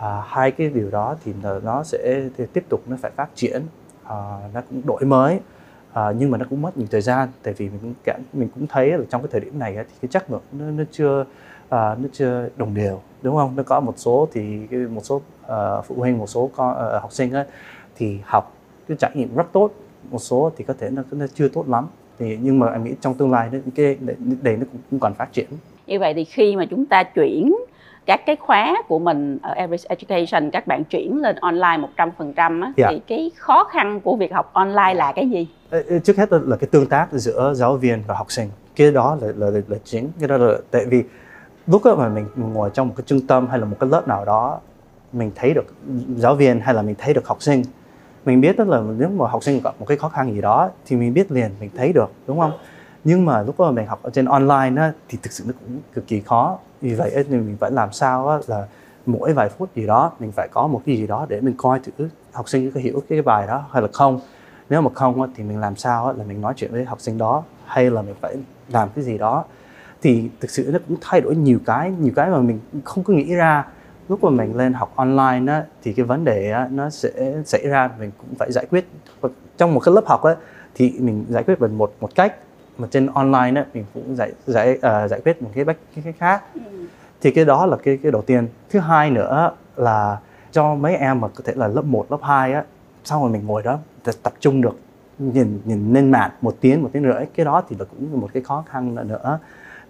à, 0.00 0.22
hai 0.26 0.50
cái 0.50 0.68
điều 0.68 0.90
đó 0.90 1.16
thì 1.24 1.32
nó 1.62 1.82
sẽ 1.82 2.28
tiếp 2.52 2.64
tục 2.68 2.82
nó 2.86 2.96
phải 3.00 3.10
phát 3.10 3.28
triển. 3.34 3.62
À, 4.04 4.38
nó 4.54 4.60
cũng 4.70 4.82
đổi 4.86 5.04
mới. 5.04 5.40
À, 5.92 6.12
nhưng 6.18 6.30
mà 6.30 6.38
nó 6.38 6.46
cũng 6.50 6.62
mất 6.62 6.76
nhiều 6.76 6.86
thời 6.90 7.00
gian 7.00 7.28
tại 7.42 7.54
vì 7.54 7.68
mình 7.68 7.78
cũng 7.82 7.94
cảm 8.04 8.20
mình 8.32 8.48
cũng 8.54 8.66
thấy 8.66 8.90
là 8.90 9.04
trong 9.10 9.22
cái 9.22 9.28
thời 9.32 9.40
điểm 9.40 9.58
này 9.58 9.74
thì 9.74 9.94
cái 10.02 10.08
chất 10.08 10.30
lượng 10.30 10.42
nó, 10.52 10.64
nó 10.64 10.84
chưa 10.90 11.24
à, 11.68 11.94
nó 11.94 12.08
chưa 12.12 12.48
đồng 12.56 12.74
đều 12.74 13.00
đúng 13.22 13.36
không? 13.36 13.56
Nó 13.56 13.62
có 13.62 13.80
một 13.80 13.94
số 13.96 14.28
thì 14.32 14.66
một 14.90 15.00
số 15.04 15.16
uh, 15.16 15.84
phụ 15.84 15.94
huynh 15.98 16.18
một 16.18 16.26
số 16.26 16.50
con 16.56 16.70
uh, 16.70 17.02
học 17.02 17.12
sinh 17.12 17.32
ấy, 17.32 17.44
thì 17.96 18.18
học 18.24 18.54
cái 18.88 18.96
trải 19.00 19.10
nghiệm 19.14 19.34
rất 19.34 19.52
tốt. 19.52 19.70
Một 20.10 20.18
số 20.18 20.52
thì 20.56 20.64
có 20.64 20.74
thể 20.78 20.90
nó, 20.90 21.02
nó 21.10 21.26
chưa 21.34 21.48
tốt 21.48 21.68
lắm. 21.68 21.86
Thì 22.18 22.38
nhưng 22.42 22.58
mà 22.58 22.66
em 22.66 22.84
nghĩ 22.84 22.94
trong 23.00 23.14
tương 23.14 23.30
lai 23.30 23.50
cái 23.74 23.96
đề 24.42 24.56
nó 24.56 24.66
cũng, 24.72 24.80
cũng 24.90 25.00
còn 25.00 25.14
phát 25.14 25.32
triển. 25.32 25.46
Như 25.86 25.98
vậy 25.98 26.14
thì 26.14 26.24
khi 26.24 26.56
mà 26.56 26.66
chúng 26.70 26.86
ta 26.86 27.02
chuyển 27.02 27.54
các 28.10 28.26
cái 28.26 28.36
khóa 28.36 28.74
của 28.88 28.98
mình 28.98 29.38
ở 29.42 29.52
Everest 29.52 29.86
Education 29.86 30.50
các 30.50 30.66
bạn 30.66 30.84
chuyển 30.84 31.22
lên 31.22 31.36
online 31.36 31.78
100% 31.96 32.62
á, 32.62 32.72
yeah. 32.76 32.90
thì 32.90 33.00
cái 33.06 33.30
khó 33.36 33.64
khăn 33.64 34.00
của 34.00 34.16
việc 34.16 34.32
học 34.32 34.50
online 34.52 34.94
là 34.94 35.12
cái 35.12 35.30
gì? 35.30 35.48
Trước 36.04 36.16
hết 36.16 36.32
là 36.32 36.56
cái 36.56 36.68
tương 36.70 36.86
tác 36.86 37.12
giữa 37.12 37.52
giáo 37.54 37.76
viên 37.76 38.02
và 38.06 38.14
học 38.14 38.32
sinh. 38.32 38.48
Cái 38.76 38.92
đó 38.92 39.18
là 39.20 39.28
là, 39.36 39.50
là, 39.50 39.60
là 39.68 39.76
chính. 39.84 40.08
Cái 40.20 40.28
đó 40.28 40.36
là 40.36 40.54
tại 40.70 40.84
vì 40.86 41.02
lúc 41.66 41.82
mà 41.98 42.08
mình 42.08 42.26
ngồi 42.36 42.70
trong 42.74 42.88
một 42.88 42.94
cái 42.96 43.04
trung 43.06 43.26
tâm 43.26 43.46
hay 43.46 43.58
là 43.58 43.64
một 43.64 43.76
cái 43.80 43.90
lớp 43.90 44.08
nào 44.08 44.24
đó 44.24 44.60
mình 45.12 45.30
thấy 45.34 45.54
được 45.54 45.66
giáo 46.16 46.34
viên 46.34 46.60
hay 46.60 46.74
là 46.74 46.82
mình 46.82 46.94
thấy 46.98 47.14
được 47.14 47.26
học 47.26 47.42
sinh 47.42 47.62
mình 48.24 48.40
biết 48.40 48.56
đó 48.56 48.64
là 48.64 48.80
nếu 48.98 49.08
mà 49.08 49.28
học 49.28 49.44
sinh 49.44 49.60
gặp 49.64 49.74
một 49.78 49.86
cái 49.86 49.96
khó 49.96 50.08
khăn 50.08 50.34
gì 50.34 50.40
đó 50.40 50.70
thì 50.86 50.96
mình 50.96 51.14
biết 51.14 51.32
liền 51.32 51.50
mình 51.60 51.70
thấy 51.76 51.92
được 51.92 52.10
đúng 52.26 52.40
không 52.40 52.52
nhưng 53.04 53.26
mà 53.26 53.42
lúc 53.42 53.60
mà 53.60 53.70
mình 53.70 53.86
học 53.86 54.02
ở 54.02 54.10
trên 54.10 54.24
online 54.24 54.82
á, 54.82 54.92
thì 55.08 55.18
thực 55.22 55.32
sự 55.32 55.44
nó 55.46 55.52
cũng 55.60 55.78
cực 55.94 56.06
kỳ 56.06 56.20
khó. 56.20 56.58
Vì 56.80 56.94
vậy 56.94 57.10
thì 57.14 57.36
mình 57.36 57.56
phải 57.60 57.70
làm 57.70 57.92
sao 57.92 58.28
á, 58.28 58.38
là 58.46 58.66
mỗi 59.06 59.32
vài 59.32 59.48
phút 59.48 59.74
gì 59.74 59.86
đó 59.86 60.12
mình 60.20 60.32
phải 60.32 60.48
có 60.52 60.66
một 60.66 60.82
cái 60.86 60.96
gì 60.96 61.06
đó 61.06 61.26
để 61.28 61.40
mình 61.40 61.54
coi 61.56 61.80
thử 61.98 62.08
học 62.32 62.48
sinh 62.48 62.70
có 62.70 62.80
hiểu 62.80 63.02
cái 63.08 63.22
bài 63.22 63.46
đó 63.46 63.64
hay 63.72 63.82
là 63.82 63.88
không. 63.92 64.20
Nếu 64.70 64.82
mà 64.82 64.90
không 64.94 65.22
á, 65.22 65.28
thì 65.36 65.44
mình 65.44 65.60
làm 65.60 65.76
sao 65.76 66.06
á, 66.06 66.12
là 66.12 66.24
mình 66.24 66.40
nói 66.40 66.52
chuyện 66.56 66.72
với 66.72 66.84
học 66.84 67.00
sinh 67.00 67.18
đó 67.18 67.42
hay 67.64 67.90
là 67.90 68.02
mình 68.02 68.14
phải 68.20 68.36
làm 68.68 68.88
cái 68.94 69.04
gì 69.04 69.18
đó. 69.18 69.44
Thì 70.02 70.30
thực 70.40 70.50
sự 70.50 70.70
nó 70.72 70.78
cũng 70.88 70.96
thay 71.00 71.20
đổi 71.20 71.36
nhiều 71.36 71.58
cái 71.66 71.90
nhiều 71.90 72.12
cái 72.16 72.30
mà 72.30 72.38
mình 72.38 72.60
không 72.84 73.04
có 73.04 73.12
nghĩ 73.14 73.34
ra. 73.34 73.66
Lúc 74.08 74.24
mà 74.24 74.30
mình 74.30 74.56
lên 74.56 74.72
học 74.72 74.92
online 74.96 75.52
á, 75.52 75.64
thì 75.82 75.92
cái 75.92 76.04
vấn 76.04 76.24
đề 76.24 76.50
á, 76.50 76.68
nó 76.70 76.90
sẽ 76.90 77.42
xảy 77.44 77.66
ra 77.66 77.90
mình 77.98 78.10
cũng 78.18 78.34
phải 78.38 78.52
giải 78.52 78.66
quyết. 78.70 78.88
Trong 79.58 79.74
một 79.74 79.80
cái 79.80 79.94
lớp 79.94 80.06
học 80.06 80.22
á, 80.22 80.34
thì 80.74 80.94
mình 80.98 81.24
giải 81.28 81.42
quyết 81.42 81.60
bằng 81.60 81.78
một 81.78 81.92
một 82.00 82.10
cách 82.14 82.36
mà 82.80 82.88
trên 82.90 83.06
online 83.06 83.60
á, 83.60 83.66
mình 83.74 83.84
cũng 83.94 84.16
giải 84.16 84.32
giải 84.46 84.72
uh, 84.72 85.10
giải 85.10 85.20
quyết 85.24 85.42
một 85.42 85.50
cái 85.54 85.64
cách 85.64 85.76
cái 86.04 86.12
khác. 86.18 86.42
Ừ. 86.54 86.60
thì 87.20 87.30
cái 87.30 87.44
đó 87.44 87.66
là 87.66 87.76
cái 87.76 87.98
cái 88.02 88.12
đầu 88.12 88.22
tiên. 88.22 88.48
Thứ 88.70 88.78
hai 88.78 89.10
nữa 89.10 89.50
là 89.76 90.18
cho 90.52 90.74
mấy 90.74 90.96
em 90.96 91.20
mà 91.20 91.28
có 91.28 91.42
thể 91.44 91.52
là 91.56 91.68
lớp 91.68 91.84
1, 91.84 92.06
lớp 92.10 92.20
2 92.22 92.52
á 92.52 92.64
sau 93.04 93.20
rồi 93.20 93.30
mình 93.30 93.46
ngồi 93.46 93.62
đó 93.62 93.78
tập 94.22 94.32
trung 94.40 94.60
được 94.60 94.78
nhìn 95.18 95.60
nhìn 95.64 95.92
lên 95.92 96.10
mạng 96.10 96.30
một 96.40 96.56
tiếng 96.60 96.82
một 96.82 96.90
tiếng 96.92 97.02
rưỡi 97.02 97.26
cái 97.34 97.46
đó 97.46 97.62
thì 97.68 97.76
là 97.78 97.84
cũng 97.84 98.20
một 98.20 98.28
cái 98.32 98.42
khó 98.42 98.64
khăn 98.68 99.08
nữa. 99.08 99.38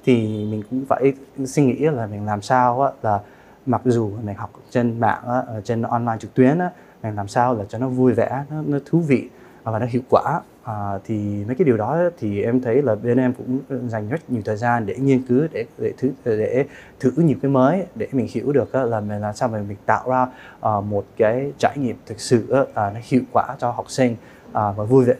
Thì 0.04 0.16
mình 0.50 0.62
cũng 0.70 0.84
phải 0.88 1.12
suy 1.46 1.64
nghĩ 1.64 1.78
là 1.78 2.06
mình 2.06 2.26
làm 2.26 2.42
sao 2.42 2.82
á, 2.82 2.90
là 3.02 3.20
mặc 3.66 3.80
dù 3.84 4.10
mình 4.24 4.36
học 4.36 4.50
trên 4.70 5.00
mạng 5.00 5.22
á, 5.28 5.42
trên 5.64 5.82
online 5.82 6.16
trực 6.20 6.34
tuyến 6.34 6.58
á, 6.58 6.70
mình 7.02 7.14
làm 7.14 7.28
sao 7.28 7.54
là 7.54 7.64
cho 7.68 7.78
nó 7.78 7.88
vui 7.88 8.12
vẻ 8.12 8.44
nó, 8.50 8.62
nó 8.66 8.78
thú 8.86 8.98
vị 8.98 9.28
và 9.62 9.78
nó 9.78 9.86
hiệu 9.86 10.02
quả 10.10 10.40
à, 10.64 10.98
thì 11.04 11.44
mấy 11.46 11.56
cái 11.56 11.64
điều 11.64 11.76
đó 11.76 11.98
thì 12.18 12.42
em 12.42 12.60
thấy 12.60 12.82
là 12.82 12.94
bên 12.94 13.18
em 13.18 13.32
cũng 13.32 13.60
dành 13.88 14.08
rất 14.08 14.30
nhiều 14.30 14.42
thời 14.44 14.56
gian 14.56 14.86
để 14.86 14.94
nghiên 14.98 15.22
cứu 15.22 15.46
để 15.52 15.64
để 15.78 15.92
thử 15.98 16.10
để 16.24 16.64
thử 17.00 17.12
nhiều 17.16 17.36
cái 17.42 17.50
mới 17.50 17.86
để 17.94 18.08
mình 18.12 18.26
hiểu 18.30 18.52
được 18.52 18.74
là 18.74 19.00
mình 19.00 19.20
làm 19.20 19.34
sao 19.34 19.48
mà 19.48 19.58
mình 19.68 19.76
tạo 19.86 20.10
ra 20.10 20.26
uh, 20.76 20.84
một 20.84 21.04
cái 21.16 21.52
trải 21.58 21.78
nghiệm 21.78 21.96
thực 22.06 22.20
sự 22.20 22.46
uh, 22.62 22.68
nó 22.76 23.00
hiệu 23.02 23.22
quả 23.32 23.56
cho 23.58 23.70
học 23.70 23.90
sinh 23.90 24.12
uh, 24.48 24.52
và 24.52 24.84
vui 24.84 25.04
vẻ 25.04 25.14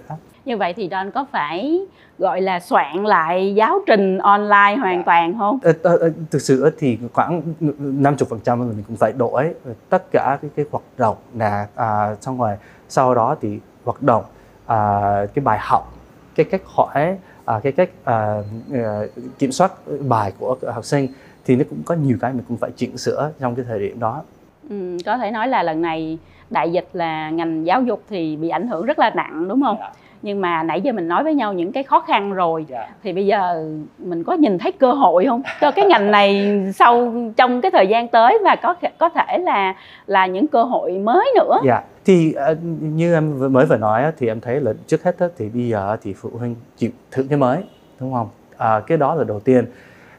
như 0.44 0.56
vậy 0.56 0.72
thì 0.76 0.88
Don 0.90 1.10
có 1.10 1.26
phải 1.32 1.80
gọi 2.18 2.40
là 2.40 2.60
soạn 2.60 3.04
lại 3.04 3.54
giáo 3.54 3.78
trình 3.86 4.18
online 4.18 4.76
hoàn 4.80 4.96
dạ. 4.96 5.02
toàn 5.06 5.38
không? 5.38 5.58
À, 5.62 5.72
à, 5.84 5.90
thực 6.30 6.42
sự 6.42 6.70
thì 6.78 6.98
khoảng 7.12 7.42
50 7.60 8.26
phần 8.30 8.40
trăm 8.44 8.58
mình 8.58 8.84
cũng 8.88 8.96
phải 8.96 9.12
đổi 9.12 9.54
tất 9.88 10.04
cả 10.12 10.38
cái 10.42 10.50
cái 10.56 10.66
hoạt 10.70 10.84
động 10.98 11.16
là 11.38 11.66
à, 11.74 12.16
xong 12.20 12.38
rồi 12.38 12.56
sau 12.88 13.14
đó 13.14 13.36
thì 13.40 13.58
hoạt 13.84 14.02
động 14.02 14.24
à, 14.70 15.26
cái 15.34 15.42
bài 15.44 15.58
học 15.60 15.94
cái 16.34 16.46
cách 16.50 16.60
hỏi 16.64 17.16
à, 17.44 17.60
cái 17.62 17.72
cách 17.72 17.90
à, 18.04 18.34
à, 18.74 19.00
kiểm 19.38 19.52
soát 19.52 19.72
bài 20.08 20.32
của 20.38 20.56
học 20.72 20.84
sinh 20.84 21.08
thì 21.44 21.56
nó 21.56 21.64
cũng 21.70 21.82
có 21.84 21.94
nhiều 21.94 22.16
cái 22.20 22.32
mình 22.32 22.44
cũng 22.48 22.56
phải 22.56 22.70
chỉnh 22.76 22.98
sửa 22.98 23.30
trong 23.40 23.54
cái 23.54 23.64
thời 23.68 23.78
điểm 23.78 24.00
đó. 24.00 24.22
Ừ, 24.70 24.96
có 25.06 25.18
thể 25.18 25.30
nói 25.30 25.48
là 25.48 25.62
lần 25.62 25.82
này 25.82 26.18
đại 26.50 26.72
dịch 26.72 26.88
là 26.92 27.30
ngành 27.30 27.66
giáo 27.66 27.82
dục 27.82 28.02
thì 28.10 28.36
bị 28.36 28.48
ảnh 28.48 28.68
hưởng 28.68 28.86
rất 28.86 28.98
là 28.98 29.10
nặng 29.10 29.48
đúng 29.48 29.62
không? 29.62 29.76
Yeah 29.78 29.92
dạ 29.94 30.00
nhưng 30.22 30.40
mà 30.40 30.62
nãy 30.62 30.80
giờ 30.80 30.92
mình 30.92 31.08
nói 31.08 31.24
với 31.24 31.34
nhau 31.34 31.52
những 31.52 31.72
cái 31.72 31.82
khó 31.82 32.00
khăn 32.00 32.32
rồi 32.32 32.66
yeah. 32.68 32.88
Dạ. 32.88 32.94
thì 33.02 33.12
bây 33.12 33.26
giờ 33.26 33.68
mình 33.98 34.24
có 34.24 34.32
nhìn 34.32 34.58
thấy 34.58 34.72
cơ 34.72 34.92
hội 34.92 35.24
không 35.26 35.42
cho 35.60 35.70
cái 35.70 35.84
ngành 35.84 36.10
này 36.10 36.58
sau 36.74 37.12
trong 37.36 37.60
cái 37.60 37.70
thời 37.70 37.86
gian 37.86 38.08
tới 38.08 38.38
và 38.44 38.56
có 38.56 38.74
có 38.98 39.08
thể 39.08 39.38
là 39.38 39.74
là 40.06 40.26
những 40.26 40.46
cơ 40.46 40.62
hội 40.62 40.92
mới 40.92 41.32
nữa 41.36 41.58
dạ 41.64 41.72
yeah 41.72 41.84
thì 42.10 42.32
ờ, 42.32 42.56
như 42.80 43.14
em 43.14 43.52
mới 43.52 43.66
vừa 43.66 43.76
nói 43.76 44.12
thì 44.18 44.26
em 44.26 44.40
thấy 44.40 44.60
là 44.60 44.72
trước 44.86 45.02
hết 45.02 45.16
thì 45.36 45.48
bây 45.48 45.68
giờ 45.68 45.96
thì 46.02 46.14
phụ 46.14 46.30
huynh 46.38 46.54
chịu 46.76 46.90
thử 47.10 47.26
cái 47.28 47.38
mới 47.38 47.64
đúng 48.00 48.12
không? 48.12 48.28
À, 48.56 48.80
cái 48.86 48.98
đó 48.98 49.14
là 49.14 49.24
đầu 49.24 49.40
tiên. 49.40 49.66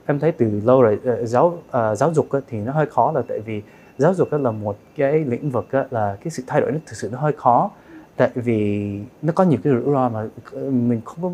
Em 0.05 0.19
thấy 0.19 0.31
từ 0.31 0.61
lâu 0.65 0.81
rồi 0.81 0.99
ờ, 1.05 1.25
giáo 1.25 1.57
ờ, 1.71 1.95
giáo 1.95 2.13
dục 2.13 2.27
thì 2.47 2.57
nó 2.57 2.71
hơi 2.71 2.85
khó 2.85 3.11
là 3.11 3.21
tại 3.27 3.39
vì 3.39 3.61
giáo 3.97 4.13
dục 4.13 4.33
là 4.33 4.51
một 4.51 4.77
cái 4.97 5.19
lĩnh 5.19 5.49
vực 5.49 5.67
là 5.91 6.17
cái 6.23 6.31
sự 6.31 6.43
thay 6.47 6.61
đổi 6.61 6.71
nó 6.71 6.77
thực 6.85 6.95
sự 6.95 7.09
nó 7.11 7.19
hơi 7.19 7.33
khó. 7.37 7.71
Tại 8.15 8.29
vì 8.35 8.99
nó 9.21 9.33
có 9.35 9.43
nhiều 9.43 9.59
cái 9.63 9.73
rủi 9.73 9.93
ro 9.93 10.09
mà 10.09 10.25
mình 10.71 11.01
không 11.05 11.21
có 11.21 11.31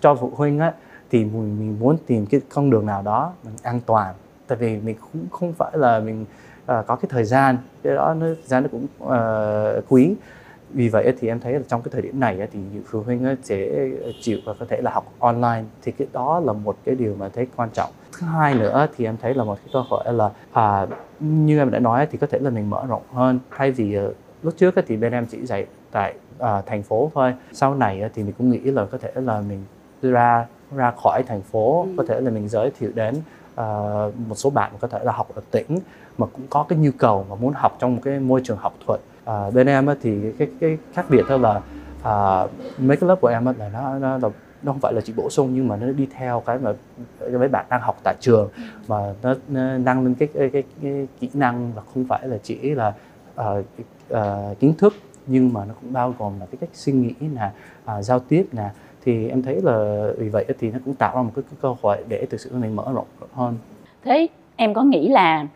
cho 0.00 0.14
phụ 0.14 0.32
huynh 0.34 0.58
á 0.58 0.72
thì 1.10 1.24
mình, 1.24 1.58
mình 1.58 1.76
muốn 1.80 1.96
tìm 2.06 2.26
cái 2.26 2.40
con 2.54 2.70
đường 2.70 2.86
nào 2.86 3.02
đó 3.02 3.32
mình 3.44 3.54
an 3.62 3.80
toàn. 3.86 4.14
Tại 4.46 4.58
vì 4.58 4.76
mình 4.80 4.96
cũng 5.00 5.26
không 5.30 5.52
phải 5.52 5.70
là 5.74 6.00
mình 6.00 6.24
uh, 6.64 6.86
có 6.86 6.96
cái 6.96 7.08
thời 7.08 7.24
gian 7.24 7.56
cái 7.82 7.94
đó 7.94 8.14
nó 8.14 8.26
thời 8.26 8.36
gian 8.44 8.62
nó 8.62 8.68
cũng 8.72 8.86
uh, 9.04 9.84
quý. 9.88 10.14
Vì 10.70 10.88
vậy 10.88 11.12
thì 11.20 11.28
em 11.28 11.40
thấy 11.40 11.52
là 11.52 11.60
trong 11.68 11.82
cái 11.82 11.90
thời 11.92 12.02
điểm 12.02 12.20
này 12.20 12.48
thì 12.52 12.58
phụ 12.86 13.02
huynh 13.02 13.36
sẽ 13.42 13.88
chịu 14.20 14.38
và 14.44 14.54
có 14.60 14.66
thể 14.68 14.80
là 14.80 14.90
học 14.90 15.12
online. 15.18 15.62
Thì 15.82 15.92
cái 15.92 16.08
đó 16.12 16.40
là 16.40 16.52
một 16.52 16.76
cái 16.84 16.94
điều 16.94 17.16
mà 17.18 17.28
thấy 17.28 17.46
quan 17.56 17.68
trọng. 17.72 17.90
Thứ 18.18 18.26
hai 18.26 18.54
nữa 18.54 18.86
thì 18.96 19.04
em 19.04 19.16
thấy 19.22 19.34
là 19.34 19.44
một 19.44 19.54
cái 19.54 19.68
cơ 19.72 19.84
hội 19.88 20.04
là 20.12 20.30
à, 20.52 20.86
như 21.20 21.58
em 21.58 21.70
đã 21.70 21.78
nói 21.78 22.06
thì 22.10 22.18
có 22.18 22.26
thể 22.26 22.38
là 22.38 22.50
mình 22.50 22.70
mở 22.70 22.86
rộng 22.88 23.02
hơn. 23.12 23.38
Thay 23.50 23.70
vì 23.70 23.98
uh, 23.98 24.14
lúc 24.42 24.54
trước 24.56 24.74
thì 24.86 24.96
bên 24.96 25.12
em 25.12 25.26
chỉ 25.26 25.46
dạy 25.46 25.66
tại 25.90 26.14
uh, 26.38 26.66
thành 26.66 26.82
phố 26.82 27.10
thôi. 27.14 27.34
Sau 27.52 27.74
này 27.74 28.10
thì 28.14 28.22
mình 28.22 28.32
cũng 28.38 28.50
nghĩ 28.50 28.60
là 28.60 28.84
có 28.84 28.98
thể 28.98 29.12
là 29.14 29.40
mình 29.40 29.64
ra 30.02 30.46
ra 30.76 30.92
khỏi 31.02 31.22
thành 31.22 31.42
phố 31.42 31.82
ừ. 31.82 31.88
có 31.96 32.04
thể 32.08 32.20
là 32.20 32.30
mình 32.30 32.48
giới 32.48 32.70
thiệu 32.78 32.90
đến 32.94 33.14
uh, 33.60 34.28
một 34.28 34.34
số 34.34 34.50
bạn 34.50 34.72
có 34.80 34.88
thể 34.88 34.98
là 35.04 35.12
học 35.12 35.28
ở 35.34 35.42
tỉnh 35.50 35.78
mà 36.18 36.26
cũng 36.26 36.46
có 36.50 36.66
cái 36.68 36.78
nhu 36.78 36.90
cầu 36.98 37.26
mà 37.30 37.34
muốn 37.34 37.52
học 37.56 37.76
trong 37.78 37.94
một 37.94 38.02
cái 38.04 38.20
môi 38.20 38.40
trường 38.44 38.58
học 38.58 38.74
thuật. 38.86 39.00
Uh, 39.30 39.54
bên 39.54 39.66
em 39.66 39.88
thì 40.02 40.32
cái 40.38 40.48
cái 40.60 40.78
khác 40.92 41.06
biệt 41.08 41.24
đó 41.28 41.36
là 41.36 41.56
uh, 41.98 42.50
mấy 42.78 42.96
cái 42.96 43.08
lớp 43.08 43.18
của 43.20 43.28
em 43.28 43.44
là 43.44 43.68
nó, 43.72 43.98
nó 43.98 44.18
là 44.18 44.28
nó 44.64 44.72
không 44.72 44.80
phải 44.80 44.92
là 44.92 45.00
chỉ 45.00 45.12
bổ 45.16 45.30
sung 45.30 45.50
nhưng 45.54 45.68
mà 45.68 45.76
nó 45.76 45.86
đi 45.86 46.08
theo 46.16 46.42
cái 46.46 46.58
mà 46.58 46.72
mấy 47.32 47.48
bạn 47.48 47.66
đang 47.70 47.80
học 47.80 47.96
tại 48.04 48.14
trường 48.20 48.48
mà 48.88 49.14
nó, 49.22 49.34
nó 49.48 49.78
nâng 49.78 50.04
lên 50.04 50.14
cái, 50.14 50.28
cái, 50.34 50.50
cái, 50.50 50.62
cái 50.82 51.06
kỹ 51.20 51.30
năng 51.34 51.72
và 51.72 51.82
không 51.94 52.04
phải 52.08 52.28
là 52.28 52.38
chỉ 52.42 52.74
là 52.74 52.92
uh, 53.40 53.64
uh, 54.12 54.60
kiến 54.60 54.74
thức 54.78 54.94
nhưng 55.26 55.52
mà 55.52 55.64
nó 55.64 55.74
cũng 55.80 55.92
bao 55.92 56.14
gồm 56.18 56.40
là 56.40 56.46
cái 56.46 56.56
cách 56.60 56.70
suy 56.72 56.92
nghĩ 56.92 57.14
là 57.34 57.52
uh, 57.98 58.04
giao 58.04 58.20
tiếp 58.20 58.46
là 58.52 58.70
thì 59.04 59.28
em 59.28 59.42
thấy 59.42 59.60
là 59.62 60.06
vì 60.18 60.28
vậy 60.28 60.44
thì 60.60 60.70
nó 60.70 60.78
cũng 60.84 60.94
tạo 60.94 61.16
ra 61.16 61.22
một 61.22 61.30
cái, 61.36 61.42
cái 61.50 61.58
cơ 61.62 61.74
hội 61.82 61.96
để 62.08 62.26
thực 62.30 62.40
sự 62.40 62.50
mình 62.54 62.76
mở 62.76 62.84
rộng 62.94 63.06
hơn 63.34 63.54
thế 64.04 64.26
em 64.56 64.74
có 64.74 64.82
nghĩ 64.82 65.08
là 65.08 65.46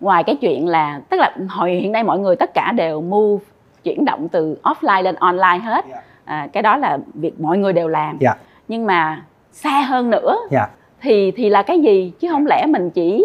ngoài 0.00 0.24
cái 0.24 0.36
chuyện 0.40 0.68
là 0.68 1.00
tức 1.10 1.16
là 1.20 1.36
hồi 1.48 1.70
hiện 1.72 1.92
nay 1.92 2.02
mọi 2.04 2.18
người 2.18 2.36
tất 2.36 2.54
cả 2.54 2.72
đều 2.72 3.00
move 3.00 3.44
chuyển 3.84 4.04
động 4.04 4.28
từ 4.28 4.56
offline 4.62 5.02
lên 5.02 5.14
online 5.14 5.58
hết 5.64 5.84
Dạ. 5.90 6.02
à, 6.24 6.48
cái 6.52 6.62
đó 6.62 6.76
là 6.76 6.98
việc 7.14 7.40
mọi 7.40 7.58
người 7.58 7.72
đều 7.72 7.88
làm 7.88 8.18
Dạ. 8.20 8.34
nhưng 8.68 8.86
mà 8.86 9.24
xa 9.52 9.80
hơn 9.80 10.10
nữa 10.10 10.36
Dạ. 10.50 10.66
thì 11.00 11.30
thì 11.30 11.48
là 11.50 11.62
cái 11.62 11.80
gì 11.80 12.12
chứ 12.20 12.28
không 12.30 12.46
lẽ 12.46 12.66
mình 12.66 12.90
chỉ 12.90 13.24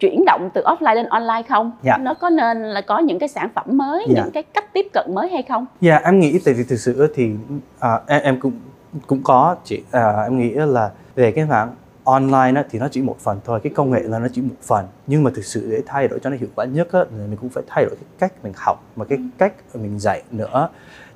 chuyển 0.00 0.24
động 0.24 0.50
từ 0.54 0.62
offline 0.62 0.94
lên 0.94 1.06
online 1.06 1.42
không 1.48 1.72
Dạ. 1.82 1.96
nó 1.96 2.14
có 2.14 2.30
nên 2.30 2.62
là 2.62 2.80
có 2.80 2.98
những 2.98 3.18
cái 3.18 3.28
sản 3.28 3.48
phẩm 3.54 3.64
mới 3.68 4.06
Dạ. 4.08 4.22
những 4.22 4.32
cái 4.32 4.42
cách 4.42 4.72
tiếp 4.72 4.86
cận 4.92 5.14
mới 5.14 5.28
hay 5.28 5.42
không 5.42 5.66
Dạ 5.80 6.00
em 6.04 6.20
nghĩ 6.20 6.38
tại 6.44 6.54
vì 6.54 6.64
thực 6.68 6.76
sự 6.76 7.12
thì 7.14 7.30
à, 7.80 8.00
em, 8.06 8.22
em 8.22 8.40
cũng 8.40 8.52
cũng 9.06 9.22
có 9.22 9.56
chị 9.64 9.82
à, 9.90 10.22
em 10.22 10.38
nghĩ 10.38 10.50
là 10.50 10.90
về 11.14 11.32
cái 11.32 11.44
mảng 11.44 11.74
online 12.04 12.52
á, 12.60 12.64
thì 12.70 12.78
nó 12.78 12.88
chỉ 12.90 13.02
một 13.02 13.16
phần 13.20 13.40
thôi 13.44 13.60
cái 13.62 13.72
công 13.76 13.90
nghệ 13.90 14.00
là 14.02 14.18
nó 14.18 14.28
chỉ 14.32 14.42
một 14.42 14.54
phần. 14.62 14.86
Nhưng 15.06 15.22
mà 15.22 15.30
thực 15.34 15.44
sự 15.44 15.68
để 15.70 15.82
thay 15.86 16.08
đổi 16.08 16.18
cho 16.22 16.30
nó 16.30 16.36
hiệu 16.36 16.48
quả 16.54 16.64
nhất 16.64 16.92
á, 16.92 17.00
là 17.00 17.26
mình 17.26 17.36
cũng 17.36 17.50
phải 17.50 17.62
thay 17.66 17.84
đổi 17.84 17.94
cái 17.96 18.04
cách 18.18 18.32
mình 18.42 18.52
học 18.56 18.84
và 18.96 19.04
cái 19.04 19.18
cách 19.38 19.52
mình 19.74 19.98
dạy 19.98 20.22
nữa. 20.30 20.68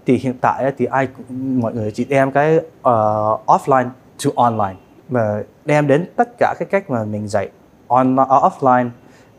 Thì 0.07 0.17
hiện 0.17 0.35
tại 0.41 0.65
á, 0.65 0.71
thì 0.79 0.85
ai 0.85 1.09
mọi 1.39 1.75
người 1.75 1.91
chỉ 1.91 2.05
đem 2.05 2.33
cái 2.33 2.61
ờ, 2.83 3.39
offline 3.47 3.89
to 4.25 4.31
online 4.37 4.77
mà 5.09 5.43
đem 5.65 5.87
đến 5.87 6.07
tất 6.17 6.29
cả 6.39 6.55
cái 6.59 6.67
cách 6.71 6.91
mà 6.91 7.05
mình 7.05 7.29
dạy 7.29 7.49
on, 7.89 8.15
uh, 8.15 8.29
offline 8.29 8.89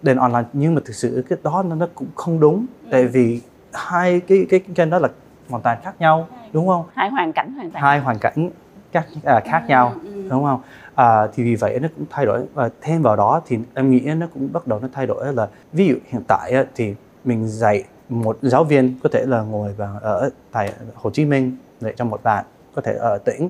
đến 0.01 0.17
online. 0.17 0.47
Nhưng 0.53 0.75
mà 0.75 0.81
thực 0.85 0.93
sự 0.93 1.23
cái 1.29 1.39
đó 1.43 1.63
nó, 1.67 1.75
nó 1.75 1.87
cũng 1.95 2.07
không 2.15 2.39
đúng. 2.39 2.65
Tại 2.91 3.07
vì 3.07 3.41
hai 3.73 4.19
cái 4.19 4.45
cái 4.49 4.59
cái 4.75 4.85
đó 4.85 4.99
là 4.99 5.09
hoàn 5.49 5.61
toàn 5.61 5.77
khác 5.83 5.95
nhau 5.99 6.27
đúng 6.55 6.67
không? 6.67 6.85
Hai 6.93 7.09
hoàn 7.09 7.33
cảnh 7.33 7.53
hoàn 7.53 7.71
toàn. 7.71 7.83
Hai 7.83 7.99
hoàn 7.99 8.17
cảnh 8.19 8.49
khác 8.91 9.07
à, 9.23 9.39
khác 9.45 9.63
nhau 9.67 9.93
đúng 10.29 10.43
không? 10.43 10.61
À, 10.95 11.27
thì 11.33 11.43
vì 11.43 11.55
vậy 11.55 11.79
nó 11.79 11.87
cũng 11.95 12.05
thay 12.09 12.25
đổi. 12.25 12.45
Và 12.53 12.69
thêm 12.81 13.01
vào 13.01 13.15
đó 13.15 13.41
thì 13.45 13.59
em 13.73 13.89
nghĩ 13.89 13.99
nó 13.99 14.27
cũng 14.33 14.49
bắt 14.53 14.67
đầu 14.67 14.79
nó 14.79 14.87
thay 14.93 15.07
đổi 15.07 15.33
là 15.33 15.47
ví 15.73 15.87
dụ 15.87 15.95
hiện 16.05 16.21
tại 16.27 16.65
thì 16.75 16.95
mình 17.23 17.47
dạy 17.47 17.83
một 18.09 18.37
giáo 18.41 18.63
viên 18.63 18.95
có 19.03 19.09
thể 19.13 19.25
là 19.27 19.41
ngồi 19.41 19.73
vào 19.73 19.99
ở 20.01 20.29
tại 20.51 20.73
Hồ 20.95 21.09
Chí 21.09 21.25
Minh 21.25 21.57
dạy 21.79 21.93
cho 21.97 22.05
một 22.05 22.23
bạn 22.23 22.45
có 22.75 22.81
thể 22.81 22.93
ở 22.93 23.17
tỉnh. 23.25 23.49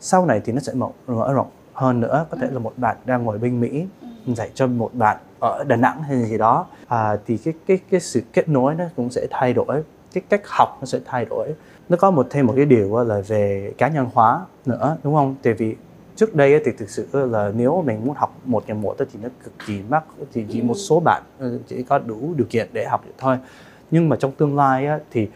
Sau 0.00 0.26
này 0.26 0.40
thì 0.44 0.52
nó 0.52 0.60
sẽ 0.60 0.72
mở, 0.74 0.88
mở 1.06 1.32
rộng 1.32 1.50
hơn 1.72 2.00
nữa 2.00 2.26
có 2.30 2.36
thể 2.40 2.46
là 2.50 2.58
một 2.58 2.72
bạn 2.76 2.96
đang 3.04 3.24
ngồi 3.24 3.38
bên 3.38 3.60
Mỹ 3.60 3.86
dạy 4.26 4.50
cho 4.54 4.66
một 4.66 4.90
bạn 4.94 5.16
ở 5.40 5.64
Đà 5.64 5.76
Nẵng 5.76 6.02
hay 6.02 6.24
gì 6.24 6.38
đó. 6.38 6.66
À, 6.88 7.16
thì 7.26 7.36
cái 7.36 7.54
cái 7.66 7.78
cái 7.90 8.00
sự 8.00 8.22
kết 8.32 8.48
nối 8.48 8.74
nó 8.74 8.84
cũng 8.96 9.10
sẽ 9.10 9.26
thay 9.30 9.52
đổi 9.52 9.82
cái 10.12 10.22
cách 10.28 10.42
học 10.44 10.76
nó 10.80 10.86
sẽ 10.86 10.98
thay 11.04 11.24
đổi 11.24 11.54
nó 11.88 11.96
có 11.96 12.10
một 12.10 12.26
thêm 12.30 12.46
một 12.46 12.52
cái 12.56 12.64
điều 12.64 13.04
là 13.04 13.20
về 13.26 13.72
cá 13.78 13.88
nhân 13.88 14.06
hóa 14.14 14.46
nữa, 14.66 14.96
đúng 15.02 15.14
không? 15.14 15.34
Tại 15.42 15.52
vì 15.52 15.76
trước 16.16 16.34
đây 16.34 16.62
thì 16.64 16.72
thực 16.78 16.90
sự 16.90 17.08
là 17.12 17.52
nếu 17.56 17.82
mình 17.86 18.04
muốn 18.04 18.14
học 18.14 18.36
một 18.44 18.64
ngày 18.66 18.76
một 18.76 18.96
thì 18.98 19.18
nó 19.22 19.28
cực 19.44 19.52
kỳ 19.66 19.82
mắc, 19.88 20.04
thì 20.32 20.44
chỉ 20.48 20.62
một 20.62 20.74
số 20.74 21.00
bạn 21.00 21.22
ừ, 21.38 21.60
chỉ 21.66 21.82
có 21.82 21.98
đủ 21.98 22.34
điều 22.36 22.46
kiện 22.50 22.68
để 22.72 22.84
học 22.84 23.04
được 23.06 23.12
thôi. 23.18 23.38
Nhưng 23.90 24.08
mà 24.08 24.16
trong 24.16 24.32
tương 24.32 24.56
lai 24.56 24.88
thì 25.10 25.28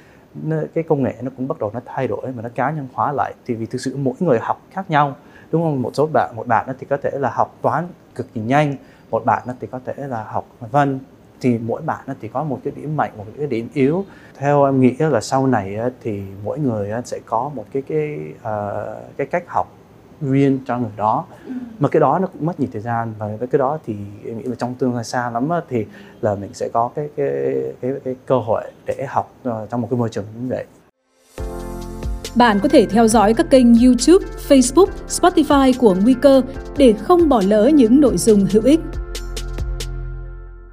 cái 0.75 0.85
công 0.88 1.02
nghệ 1.02 1.14
nó 1.23 1.30
cũng 1.37 1.49
bắt 1.49 1.59
đầu 1.59 1.71
nó 1.75 1.80
thay 1.87 2.09
đổi 2.09 2.32
mà 2.37 2.42
nó 2.42 2.49
cá 2.54 2.71
nhân 2.71 2.88
hóa 2.92 3.12
lại. 3.12 3.35
Thì 3.47 3.54
vì 3.54 3.66
thực 3.66 3.80
sự 3.80 3.97
mỗi 3.97 4.14
người 4.21 4.38
học 4.42 4.62
khác 4.71 4.90
nhau, 4.90 5.16
đúng 5.50 5.62
không? 5.62 5.82
Một 5.82 5.90
số 5.94 6.09
bạn, 6.12 6.37
một 6.37 6.47
bạn 6.47 6.66
thì 6.78 6.87
có 6.90 6.97
thể 6.97 7.11
là 7.12 7.30
học 7.35 7.56
toán 7.62 7.87
cực 8.14 8.35
kỳ 8.35 8.40
nhanh, 8.40 8.76
một 9.11 9.25
bạn 9.25 9.42
thì 9.61 9.66
có 9.66 9.80
thể 9.85 9.94
là 9.97 10.25
học 10.25 10.47
văn 10.71 10.99
thì 11.42 11.58
mỗi 11.58 11.82
bạn 11.82 12.00
thì 12.20 12.28
có 12.28 12.44
một 12.44 12.61
cái 12.64 12.72
điểm 12.76 12.96
mạnh 12.96 13.11
một 13.16 13.25
cái 13.38 13.46
điểm 13.46 13.68
yếu. 13.75 14.04
Theo 14.38 14.64
em 14.64 14.80
nghĩ 14.80 14.94
là 14.99 15.20
sau 15.20 15.46
này 15.46 15.78
thì 16.02 16.22
mỗi 16.44 16.58
người 16.58 16.90
sẽ 17.04 17.18
có 17.26 17.50
một 17.54 17.64
cái 17.72 17.82
cái 17.88 18.18
ờ, 18.42 18.96
cái 19.16 19.26
cách 19.26 19.44
học 19.46 19.66
riêng 20.20 20.58
cho 20.66 20.78
người 20.78 20.90
đó. 20.96 21.25
Mà 21.78 21.88
cái 21.88 22.00
đó 22.00 22.18
nó 22.18 22.26
cũng 22.26 22.46
mất 22.46 22.61
nhiều 22.61 22.68
thời 22.72 22.82
gian 22.82 23.14
và 23.18 23.26
với 23.38 23.49
cái 23.49 23.58
đó 23.58 23.78
thì 23.87 23.96
em 24.26 24.38
nghĩ 24.38 24.44
là 24.44 24.54
trong 24.54 24.75
tương 24.75 24.94
lai 24.94 25.04
xa 25.04 25.30
lắm 25.30 25.49
thì 25.68 25.87
là 26.20 26.34
mình 26.34 26.50
sẽ 26.54 26.68
có 26.72 26.90
cái 26.94 27.08
cái 27.16 27.28
cái, 27.80 27.92
cái 28.04 28.14
cơ 28.26 28.38
hội 28.38 28.62
để 28.87 29.06
học 29.08 29.34
ờ, 29.44 29.66
trong 29.70 29.80
một 29.80 29.88
cái 29.90 29.99
môi 29.99 30.08
trường 30.08 30.25
như 30.40 30.49
vậy. 30.49 30.64
Bạn 32.34 32.58
có 32.62 32.68
thể 32.68 32.87
theo 32.87 33.08
dõi 33.08 33.34
các 33.34 33.50
kênh 33.50 33.66
YouTube, 33.75 34.26
Facebook, 34.49 34.87
Spotify 35.08 35.72
của 35.78 35.96
Nguy 36.02 36.14
cơ 36.14 36.42
để 36.76 36.92
không 36.92 37.28
bỏ 37.28 37.42
lỡ 37.46 37.70
những 37.75 38.00
nội 38.00 38.16
dung 38.16 38.46
hữu 38.52 38.62
ích. 38.62 38.80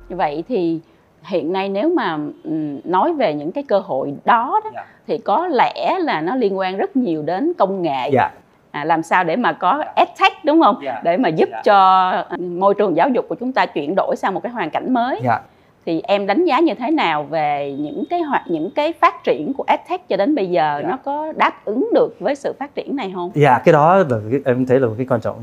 Vậy 0.10 0.44
thì 0.48 0.80
hiện 1.24 1.54
nay 1.54 1.70
nếu 1.70 1.90
mà 1.90 2.18
ừm, 2.44 2.80
nói 2.84 3.14
về 3.14 3.34
những 3.34 3.52
cái 3.52 3.64
cơ 3.64 3.80
hội 3.80 4.14
đó, 4.26 4.62
đó 4.64 4.72
Dạ. 4.76 4.86
thì 5.08 5.18
có 5.18 5.48
lẽ 5.48 6.00
là 6.00 6.22
nó 6.22 6.36
liên 6.36 6.58
quan 6.58 6.78
rất 6.78 6.96
nhiều 6.96 7.22
đến 7.22 7.52
công 7.58 7.82
nghệ. 7.82 8.10
Dạ. 8.14 8.30
À, 8.72 8.84
làm 8.84 9.04
sao 9.04 9.24
để 9.24 9.36
mà 9.36 9.54
có 9.54 9.84
edtech 9.96 10.34
đúng 10.46 10.62
không? 10.62 10.76
Dạ. 10.84 11.02
để 11.04 11.18
mà 11.18 11.30
giúp 11.30 11.50
Dạ. 11.52 11.62
cho 11.66 12.10
à, 12.10 12.38
môi 12.38 12.74
trường 12.74 12.96
giáo 12.96 13.10
dục 13.10 13.26
của 13.30 13.36
chúng 13.36 13.52
ta 13.54 13.66
chuyển 13.66 13.94
đổi 13.96 14.16
sang 14.16 14.34
một 14.34 14.44
cái 14.44 14.52
hoàn 14.52 14.70
cảnh 14.70 14.94
mới. 14.94 15.20
Dạ. 15.24 15.40
Thì 15.86 16.02
em 16.04 16.28
đánh 16.28 16.46
giá 16.46 16.60
như 16.60 16.74
thế 16.74 16.92
nào 16.92 17.24
về 17.24 17.76
những 17.80 18.04
cái 18.10 18.22
hoạt 18.22 18.44
những 18.48 18.70
cái 18.76 18.94
phát 18.94 19.24
triển 19.24 19.54
của 19.54 19.64
edtech 19.68 20.08
cho 20.10 20.18
đến 20.18 20.36
bây 20.36 20.48
giờ? 20.50 20.80
Dạ. 20.84 20.90
nó 20.90 20.98
có 21.06 21.34
đáp 21.36 21.66
ứng 21.66 21.90
được 21.94 22.16
với 22.20 22.36
sự 22.36 22.54
phát 22.60 22.76
triển 22.76 22.96
này 22.96 23.12
không? 23.16 23.32
Dạ 23.36 23.60
cái 23.66 23.74
đó 23.74 23.98
là 23.98 24.18
em 24.46 24.66
thấy 24.66 24.80
là 24.80 24.88
một 24.88 24.94
cái 24.98 25.06
quan 25.10 25.22
trọng. 25.22 25.36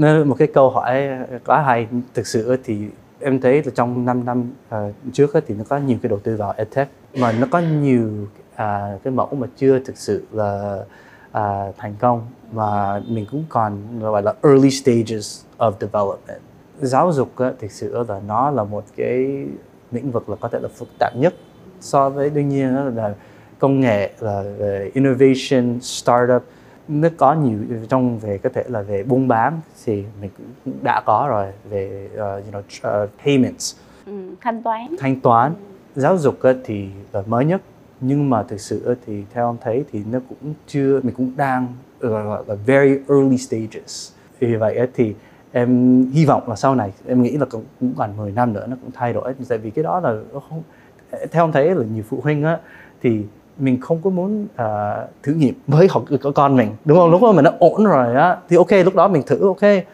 Ờ, 0.00 0.24
một 0.24 0.34
cái 0.38 0.48
câu 0.54 0.70
hỏi 0.70 1.08
quá 1.46 1.62
hay. 1.62 1.86
Thực 2.14 2.26
sự 2.26 2.56
thì 2.64 2.76
em 3.26 3.40
thấy 3.40 3.62
là 3.62 3.70
trong 3.74 4.04
5 4.04 4.24
năm 4.24 4.50
uh, 4.68 4.94
trước 5.12 5.32
ấy, 5.32 5.42
thì 5.46 5.54
nó 5.54 5.64
có 5.68 5.78
nhiều 5.78 5.98
cái 6.02 6.08
đầu 6.08 6.18
tư 6.18 6.36
vào 6.36 6.54
edtech 6.56 6.88
mà 7.14 7.32
nó 7.32 7.46
có 7.50 7.58
nhiều 7.58 8.08
uh, 8.52 9.02
cái 9.02 9.12
mẫu 9.12 9.34
mà 9.34 9.46
chưa 9.56 9.78
thực 9.78 9.96
sự 9.96 10.26
là 10.32 10.78
uh, 11.30 11.76
thành 11.76 11.94
công 11.98 12.26
và 12.52 13.02
mình 13.08 13.26
cũng 13.30 13.44
còn 13.48 14.00
gọi 14.00 14.22
là 14.22 14.34
early 14.42 14.70
stages 14.70 15.44
of 15.58 15.72
development. 15.80 16.40
Giáo 16.80 17.12
dục 17.12 17.36
ấy, 17.36 17.52
thực 17.58 17.70
sự 17.70 18.04
là 18.08 18.20
nó 18.26 18.50
là 18.50 18.64
một 18.64 18.84
cái 18.96 19.46
lĩnh 19.92 20.10
vực 20.10 20.28
là 20.28 20.36
có 20.40 20.48
thể 20.48 20.58
là 20.58 20.68
phức 20.68 20.88
tạp 20.98 21.16
nhất 21.16 21.34
so 21.80 22.10
với 22.10 22.30
đương 22.30 22.48
nhiên 22.48 22.74
đó 22.74 22.82
là 22.84 23.14
công 23.58 23.80
nghệ 23.80 24.10
là 24.20 24.44
innovation 24.94 25.80
startup 25.80 26.42
nó 26.88 27.08
có 27.16 27.34
nhiều 27.34 27.58
trong 27.88 28.18
về 28.18 28.38
có 28.38 28.50
thể 28.54 28.64
là 28.68 28.82
về 28.82 29.02
buôn 29.02 29.28
bán 29.28 29.60
thì 29.84 30.04
mình 30.20 30.30
cũng 30.64 30.74
đã 30.82 31.02
có 31.06 31.26
rồi 31.30 31.46
về 31.70 32.08
uh, 32.12 32.18
you 32.18 32.52
know 32.52 33.04
uh, 33.04 33.10
payments. 33.24 33.76
Ừ, 34.06 34.12
thanh 34.40 34.62
toán. 34.62 34.96
Thanh 34.98 35.20
toán. 35.20 35.54
Giáo 35.94 36.18
dục 36.18 36.38
thì 36.64 36.88
là 37.12 37.22
mới 37.26 37.44
nhất 37.44 37.62
nhưng 38.00 38.30
mà 38.30 38.42
thực 38.42 38.60
sự 38.60 38.96
thì 39.06 39.24
theo 39.32 39.46
ông 39.46 39.56
thấy 39.60 39.84
thì 39.92 40.02
nó 40.10 40.18
cũng 40.28 40.54
chưa 40.66 41.00
mình 41.02 41.14
cũng 41.14 41.32
đang 41.36 41.66
gọi 42.00 42.24
là, 42.24 42.42
là 42.46 42.54
very 42.66 42.98
early 43.08 43.38
stages. 43.38 44.12
Vì 44.38 44.56
vậy 44.56 44.88
thì 44.94 45.14
em 45.52 46.02
hy 46.12 46.24
vọng 46.24 46.48
là 46.48 46.56
sau 46.56 46.74
này 46.74 46.92
em 47.06 47.22
nghĩ 47.22 47.36
là 47.36 47.46
cũng, 47.50 47.64
cũng 47.80 47.94
còn 47.96 48.16
10 48.16 48.32
năm 48.32 48.52
nữa 48.52 48.66
nó 48.68 48.76
cũng 48.82 48.90
thay 48.94 49.12
đổi 49.12 49.34
tại 49.48 49.58
vì 49.58 49.70
cái 49.70 49.84
đó 49.84 50.00
là 50.00 50.16
nó 50.32 50.40
không 50.40 50.62
theo 51.30 51.44
ông 51.44 51.52
thấy 51.52 51.74
là 51.74 51.84
nhiều 51.94 52.04
phụ 52.08 52.20
huynh 52.22 52.42
á 52.42 52.58
thì 53.02 53.22
mình 53.58 53.80
không 53.80 54.00
có 54.04 54.10
muốn 54.10 54.46
à, 54.56 54.96
thử 55.22 55.32
nghiệm 55.32 55.54
với 55.66 55.88
học 55.90 56.04
của 56.22 56.32
con 56.32 56.56
mình. 56.56 56.68
Đúng 56.84 56.98
không? 56.98 57.10
Lúc 57.10 57.22
đó 57.22 57.32
mình 57.32 57.44
nó 57.44 57.52
ổn 57.58 57.84
rồi 57.84 58.14
á 58.14 58.36
thì 58.48 58.56
ok 58.56 58.70
lúc 58.84 58.94
đó 58.94 59.08
mình 59.08 59.22
thử 59.26 59.46
ok. 59.46 59.84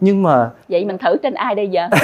Nhưng 0.00 0.22
mà 0.22 0.50
vậy 0.68 0.84
mình 0.84 0.98
thử 0.98 1.16
trên 1.22 1.34
ai 1.34 1.54
đây 1.54 1.68
giờ? 1.68 1.88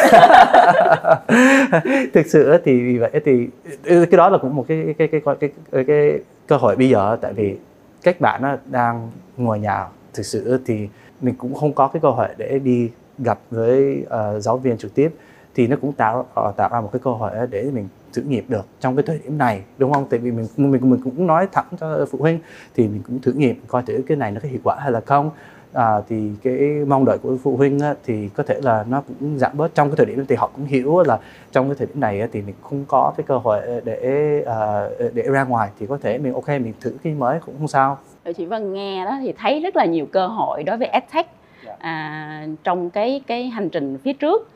Thực 2.14 2.26
sự 2.26 2.59
thì 2.64 2.83
vì 2.83 2.99
vậy 2.99 3.11
thì 3.25 3.49
cái 3.87 4.16
đó 4.16 4.28
là 4.28 4.38
cũng 4.38 4.56
một 4.56 4.64
cái 4.68 4.94
cái 4.99 5.09
cái 5.09 5.21
cái 5.25 5.35
cái, 5.40 5.50
cái, 5.73 5.85
cái 5.85 6.18
cơ 6.47 6.56
hội 6.56 6.76
bây 6.76 6.88
giờ 6.88 7.16
tại 7.21 7.33
vì 7.33 7.56
các 8.02 8.21
bạn 8.21 8.42
á, 8.42 8.59
đang 8.71 9.11
ngồi 9.37 9.59
nhà. 9.59 9.87
Thực 10.14 10.26
sự 10.26 10.61
thì 10.66 10.88
mình 11.21 11.35
cũng 11.35 11.54
không 11.54 11.73
có 11.73 11.88
cái 11.88 12.00
cơ 12.00 12.11
hội 12.11 12.28
để 12.37 12.59
đi 12.59 12.90
gặp 13.18 13.38
với 13.50 14.04
ờ, 14.09 14.40
giáo 14.40 14.59
viên 14.59 14.78
trực 14.78 14.94
tiếp 14.94 15.14
thì 15.54 15.66
nó 15.66 15.76
cũng 15.80 15.92
tạo 15.92 16.26
ờ, 16.34 16.52
tạo 16.56 16.68
ra 16.73 16.80
một 16.80 16.88
cái 16.92 17.00
cơ 17.04 17.11
hội 17.11 17.30
để 17.50 17.70
mình 17.75 17.88
thử 18.12 18.23
nghiệm 18.23 18.44
được 18.49 18.66
trong 18.80 18.96
cái 18.96 19.02
thời 19.06 19.18
điểm 19.25 19.38
này 19.38 19.62
đúng 19.78 19.92
không? 19.92 20.06
Tại 20.11 20.18
vì 20.18 20.30
mình 20.30 20.46
mình 20.56 20.90
mình 20.90 21.00
cũng 21.04 21.26
nói 21.26 21.49
thẳng 21.52 21.66
cho 21.80 22.06
phụ 22.11 22.18
huynh 22.18 22.38
thì 22.75 22.88
mình 22.88 23.02
cũng 23.06 23.20
thử 23.20 23.32
nghiệm 23.32 23.56
coi 23.66 23.82
thử 23.82 24.02
cái 24.08 24.16
này 24.16 24.30
nó 24.30 24.40
có 24.42 24.49
hiệu 24.49 24.61
quả 24.64 24.76
hay 24.80 24.92
là 24.92 25.00
không 25.00 25.30
à, 25.73 26.00
thì 26.08 26.30
cái 26.42 26.56
mong 26.87 27.04
đợi 27.04 27.18
của 27.18 27.37
phụ 27.42 27.56
huynh 27.56 27.80
á, 27.80 27.94
thì 28.04 28.28
có 28.28 28.42
thể 28.42 28.61
là 28.62 28.84
nó 28.88 29.02
cũng 29.20 29.38
giảm 29.38 29.56
bớt 29.56 29.75
trong 29.75 29.88
cái 29.88 29.96
thời 29.96 30.06
điểm 30.06 30.26
thì 30.28 30.34
họ 30.37 30.50
cũng 30.56 30.64
hiểu 30.66 31.02
là 31.06 31.18
trong 31.52 31.68
cái 31.68 31.75
thời 31.78 31.87
điểm 31.87 32.00
này 32.00 32.20
á, 32.20 32.28
thì 32.32 32.42
mình 32.42 32.54
không 32.62 32.84
có 32.88 33.12
cái 33.16 33.25
cơ 33.28 33.38
hội 33.38 33.61
để 33.84 34.42
à, 34.46 34.88
để 35.14 35.23
ra 35.23 35.44
ngoài 35.44 35.68
thì 35.78 35.87
có 35.87 35.99
thể 36.02 36.18
mình 36.18 36.34
ok 36.34 36.49
mình 36.49 36.73
thử 36.80 36.96
cái 37.04 37.14
mới 37.14 37.40
cũng 37.46 37.54
không 37.58 37.68
sao 37.68 37.99
chị 38.37 38.46
Vân 38.46 38.73
nghe 38.73 39.04
đó 39.04 39.18
thì 39.20 39.32
thấy 39.38 39.61
rất 39.61 39.76
là 39.76 39.84
nhiều 39.84 40.06
cơ 40.12 40.26
hội 40.26 40.62
đối 40.62 40.76
với 40.76 40.88
edtech 40.88 41.26
Dạ. 41.66 41.76
à, 41.78 42.46
trong 42.64 42.90
cái 42.90 43.20
cái 43.26 43.49
hành 43.49 43.68
trình 43.70 43.99
phía 44.04 44.12
trước. 44.12 44.49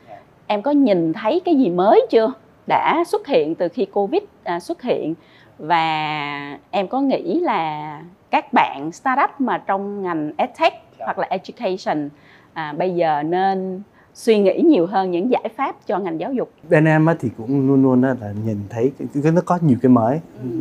Em 0.49 0.61
có 0.61 0.71
nhìn 0.71 1.13
thấy 1.13 1.41
cái 1.45 1.55
gì 1.55 1.69
mới 1.69 2.07
chưa? 2.09 2.33
Đã 2.67 3.03
xuất 3.07 3.27
hiện 3.27 3.55
từ 3.55 3.67
khi 3.67 3.85
covid 3.85 4.21
à, 4.43 4.59
xuất 4.59 4.81
hiện. 4.81 5.13
Và 5.57 6.57
em 6.71 6.87
có 6.87 7.01
nghĩ 7.01 7.39
là 7.39 8.01
các 8.29 8.53
bạn 8.53 8.91
startup 8.91 9.29
mà 9.39 9.57
trong 9.57 10.03
ngành 10.03 10.31
edtech 10.37 10.73
Dạ. 10.99 11.05
hoặc 11.05 11.19
là 11.19 11.27
education 11.29 12.09
à, 12.53 12.73
bây 12.77 12.95
giờ 12.95 13.23
nên 13.23 13.81
suy 14.13 14.39
nghĩ 14.39 14.61
nhiều 14.65 14.85
hơn 14.85 15.11
những 15.11 15.31
giải 15.31 15.49
pháp 15.57 15.75
cho 15.87 15.99
ngành 15.99 16.19
giáo 16.19 16.33
dục? 16.33 16.51
Bên 16.69 16.85
em 16.85 17.07
thì 17.19 17.29
cũng 17.37 17.67
luôn 17.67 17.83
luôn 17.83 18.01
là 18.01 18.33
nhìn 18.45 18.57
thấy 18.69 18.91
cái 19.23 19.31
nó 19.31 19.41
có 19.45 19.59
nhiều 19.61 19.77
cái 19.81 19.89
mới 19.89 20.19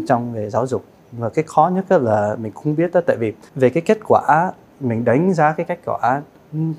trong 0.09 0.33
về 0.33 0.51
giáo 0.51 0.67
dục. 0.67 0.85
Và 1.13 1.29
cái 1.29 1.45
khó 1.49 1.71
nhất 1.75 2.03
là 2.03 2.37
mình 2.39 2.53
không 2.53 2.77
biết 2.77 2.91
đó 2.93 3.01
tại 3.07 3.17
vì 3.17 3.33
về 3.55 3.71
cái 3.71 3.83
kết 3.87 3.99
quả 4.09 4.53
mình 4.81 5.05
đánh 5.05 5.33
giá 5.35 5.53
cái 5.53 5.67
kết 5.67 5.79
quả 5.85 6.23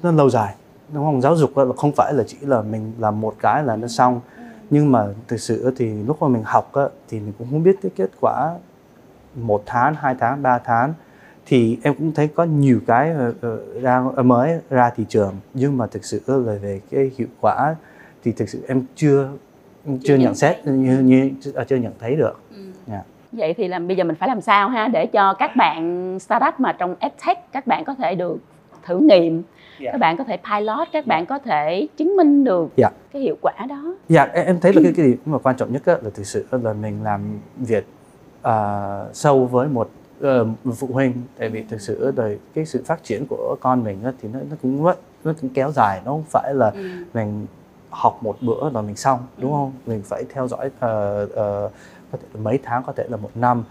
nó 0.04 0.12
lâu 0.12 0.30
dài 0.30 0.54
đúng 0.93 1.05
không 1.05 1.22
giáo 1.22 1.36
dục 1.36 1.58
là 1.58 1.65
không 1.77 1.91
phải 1.96 2.13
là 2.13 2.24
chỉ 2.27 2.38
là 2.41 2.62
mình 2.62 2.91
làm 3.00 3.22
một 3.22 3.36
cái 3.39 3.63
là 3.63 3.75
nó 3.75 3.88
xong 3.88 4.22
nhưng 4.69 4.91
mà 4.91 5.05
thực 5.27 5.39
sự 5.39 5.74
thì 5.77 6.03
lúc 6.03 6.22
mà 6.22 6.27
mình 6.27 6.43
học 6.46 6.74
á, 6.74 6.84
thì 7.10 7.19
mình 7.19 7.34
cũng 7.38 7.48
không 7.51 7.63
biết 7.63 7.75
cái 7.81 7.91
kết 7.96 8.10
quả 8.22 8.55
một 9.36 9.63
tháng 9.65 9.93
hai 9.93 10.15
tháng 10.19 10.41
ba 10.41 10.58
tháng 10.58 10.93
thì 11.46 11.77
em 11.84 11.96
cũng 11.96 12.12
thấy 12.12 12.27
có 12.27 12.43
nhiều 12.43 12.79
cái 12.88 13.13
ra 13.81 14.01
mới 14.24 14.60
ra 14.69 14.89
thị 14.96 15.05
trường 15.10 15.36
nhưng 15.53 15.77
mà 15.77 15.88
thực 15.88 16.05
sự 16.05 16.22
là 16.27 16.53
về 16.62 16.81
cái 16.91 17.12
hiệu 17.17 17.27
quả 17.41 17.75
thì 18.24 18.31
thực 18.31 18.50
sự 18.50 18.65
em 18.67 18.84
chưa 18.96 19.29
chưa 20.03 20.15
nhận 20.15 20.36
xét 20.36 20.65
như, 20.65 21.00
như 21.00 21.31
chưa 21.67 21.75
nhận 21.75 21.93
thấy 22.00 22.15
được. 22.15 22.39
Ừ. 22.50 22.58
Yeah. 22.58 22.72
Dạ. 22.88 23.01
Vậy 23.31 23.53
thì 23.53 23.67
làm 23.67 23.88
bây 23.88 23.98
giờ 23.98 24.03
mình 24.03 24.15
phải 24.15 24.29
làm 24.29 24.41
sao 24.41 24.69
ha 24.69 24.88
để 24.88 25.05
cho 25.05 25.34
các 25.34 25.55
bạn 25.55 26.19
startup 26.19 26.60
mà 26.60 26.74
trong 26.74 26.96
edtech 27.00 27.51
các 27.51 27.67
bạn 27.67 27.86
có 27.86 27.93
thể 27.93 28.15
được 28.15 28.38
thử 28.89 29.00
nghiệm 29.00 29.34
yeah. 29.34 29.43
Dạ. 29.79 29.91
các 29.91 29.98
bạn 29.98 30.17
có 30.17 30.24
thể 30.24 30.38
pilot 30.38 30.88
các 30.91 31.08
bạn 31.08 31.25
có 31.25 31.39
thể 31.39 31.88
chứng 31.98 32.15
minh 32.15 32.43
được 32.43 32.69
yeah. 32.77 32.77
Dạ. 32.77 32.89
cái 33.13 33.22
hiệu 33.22 33.38
quả 33.41 33.53
đó 33.69 33.96
dạ 34.10 34.24
yeah, 34.24 34.48
em 34.48 34.60
thấy 34.60 34.74
là 34.74 34.81
cái 34.84 34.93
cái 34.98 35.17
mà 35.25 35.38
quan 35.38 35.58
trọng 35.58 35.74
nhất 35.74 35.88
là 35.88 36.10
thực 36.13 36.25
sự 36.25 36.46
là 36.51 36.74
mình 36.74 37.03
làm 37.03 37.39
việc 37.58 37.86
uh, 38.48 38.51
sâu 39.13 39.46
với 39.46 39.67
một 39.67 39.89
uh, 40.19 40.48
phụ 40.77 40.88
huynh 40.93 41.13
tại 41.38 41.50
vì 41.50 41.63
thực 41.63 41.81
sự 41.81 42.12
là 42.15 42.29
cái 42.53 42.65
sự 42.65 42.84
phát 42.86 43.03
triển 43.03 43.25
của 43.29 43.55
con 43.62 43.84
mình 43.84 44.03
á, 44.03 44.12
thì 44.22 44.29
nó 44.34 44.39
nó 44.50 44.55
cũng 44.62 44.84
rất 44.86 45.00
nó 45.24 45.34
cũng 45.41 45.50
kéo 45.50 45.72
dài 45.72 46.01
nó 46.05 46.12
không 46.12 46.25
phải 46.29 46.53
là 46.53 46.69
ừ. 46.69 46.89
mình 47.13 47.46
học 47.89 48.19
một 48.22 48.38
bữa 48.41 48.69
rồi 48.74 48.84
mình 48.84 48.96
xong 48.96 49.19
đúng 49.38 49.51
ừ. 49.51 49.55
không 49.55 49.72
mình 49.86 50.01
phải 50.05 50.24
theo 50.34 50.48
dõi 50.48 50.65
uh, 50.67 51.29
uh, 51.29 51.72
có 52.12 52.17
thể 52.22 52.27
là 52.34 52.41
mấy 52.41 52.60
tháng 52.63 52.84
có 52.84 52.93
thể 52.93 53.05
là 53.10 53.17
một 53.17 53.31
năm 53.36 53.63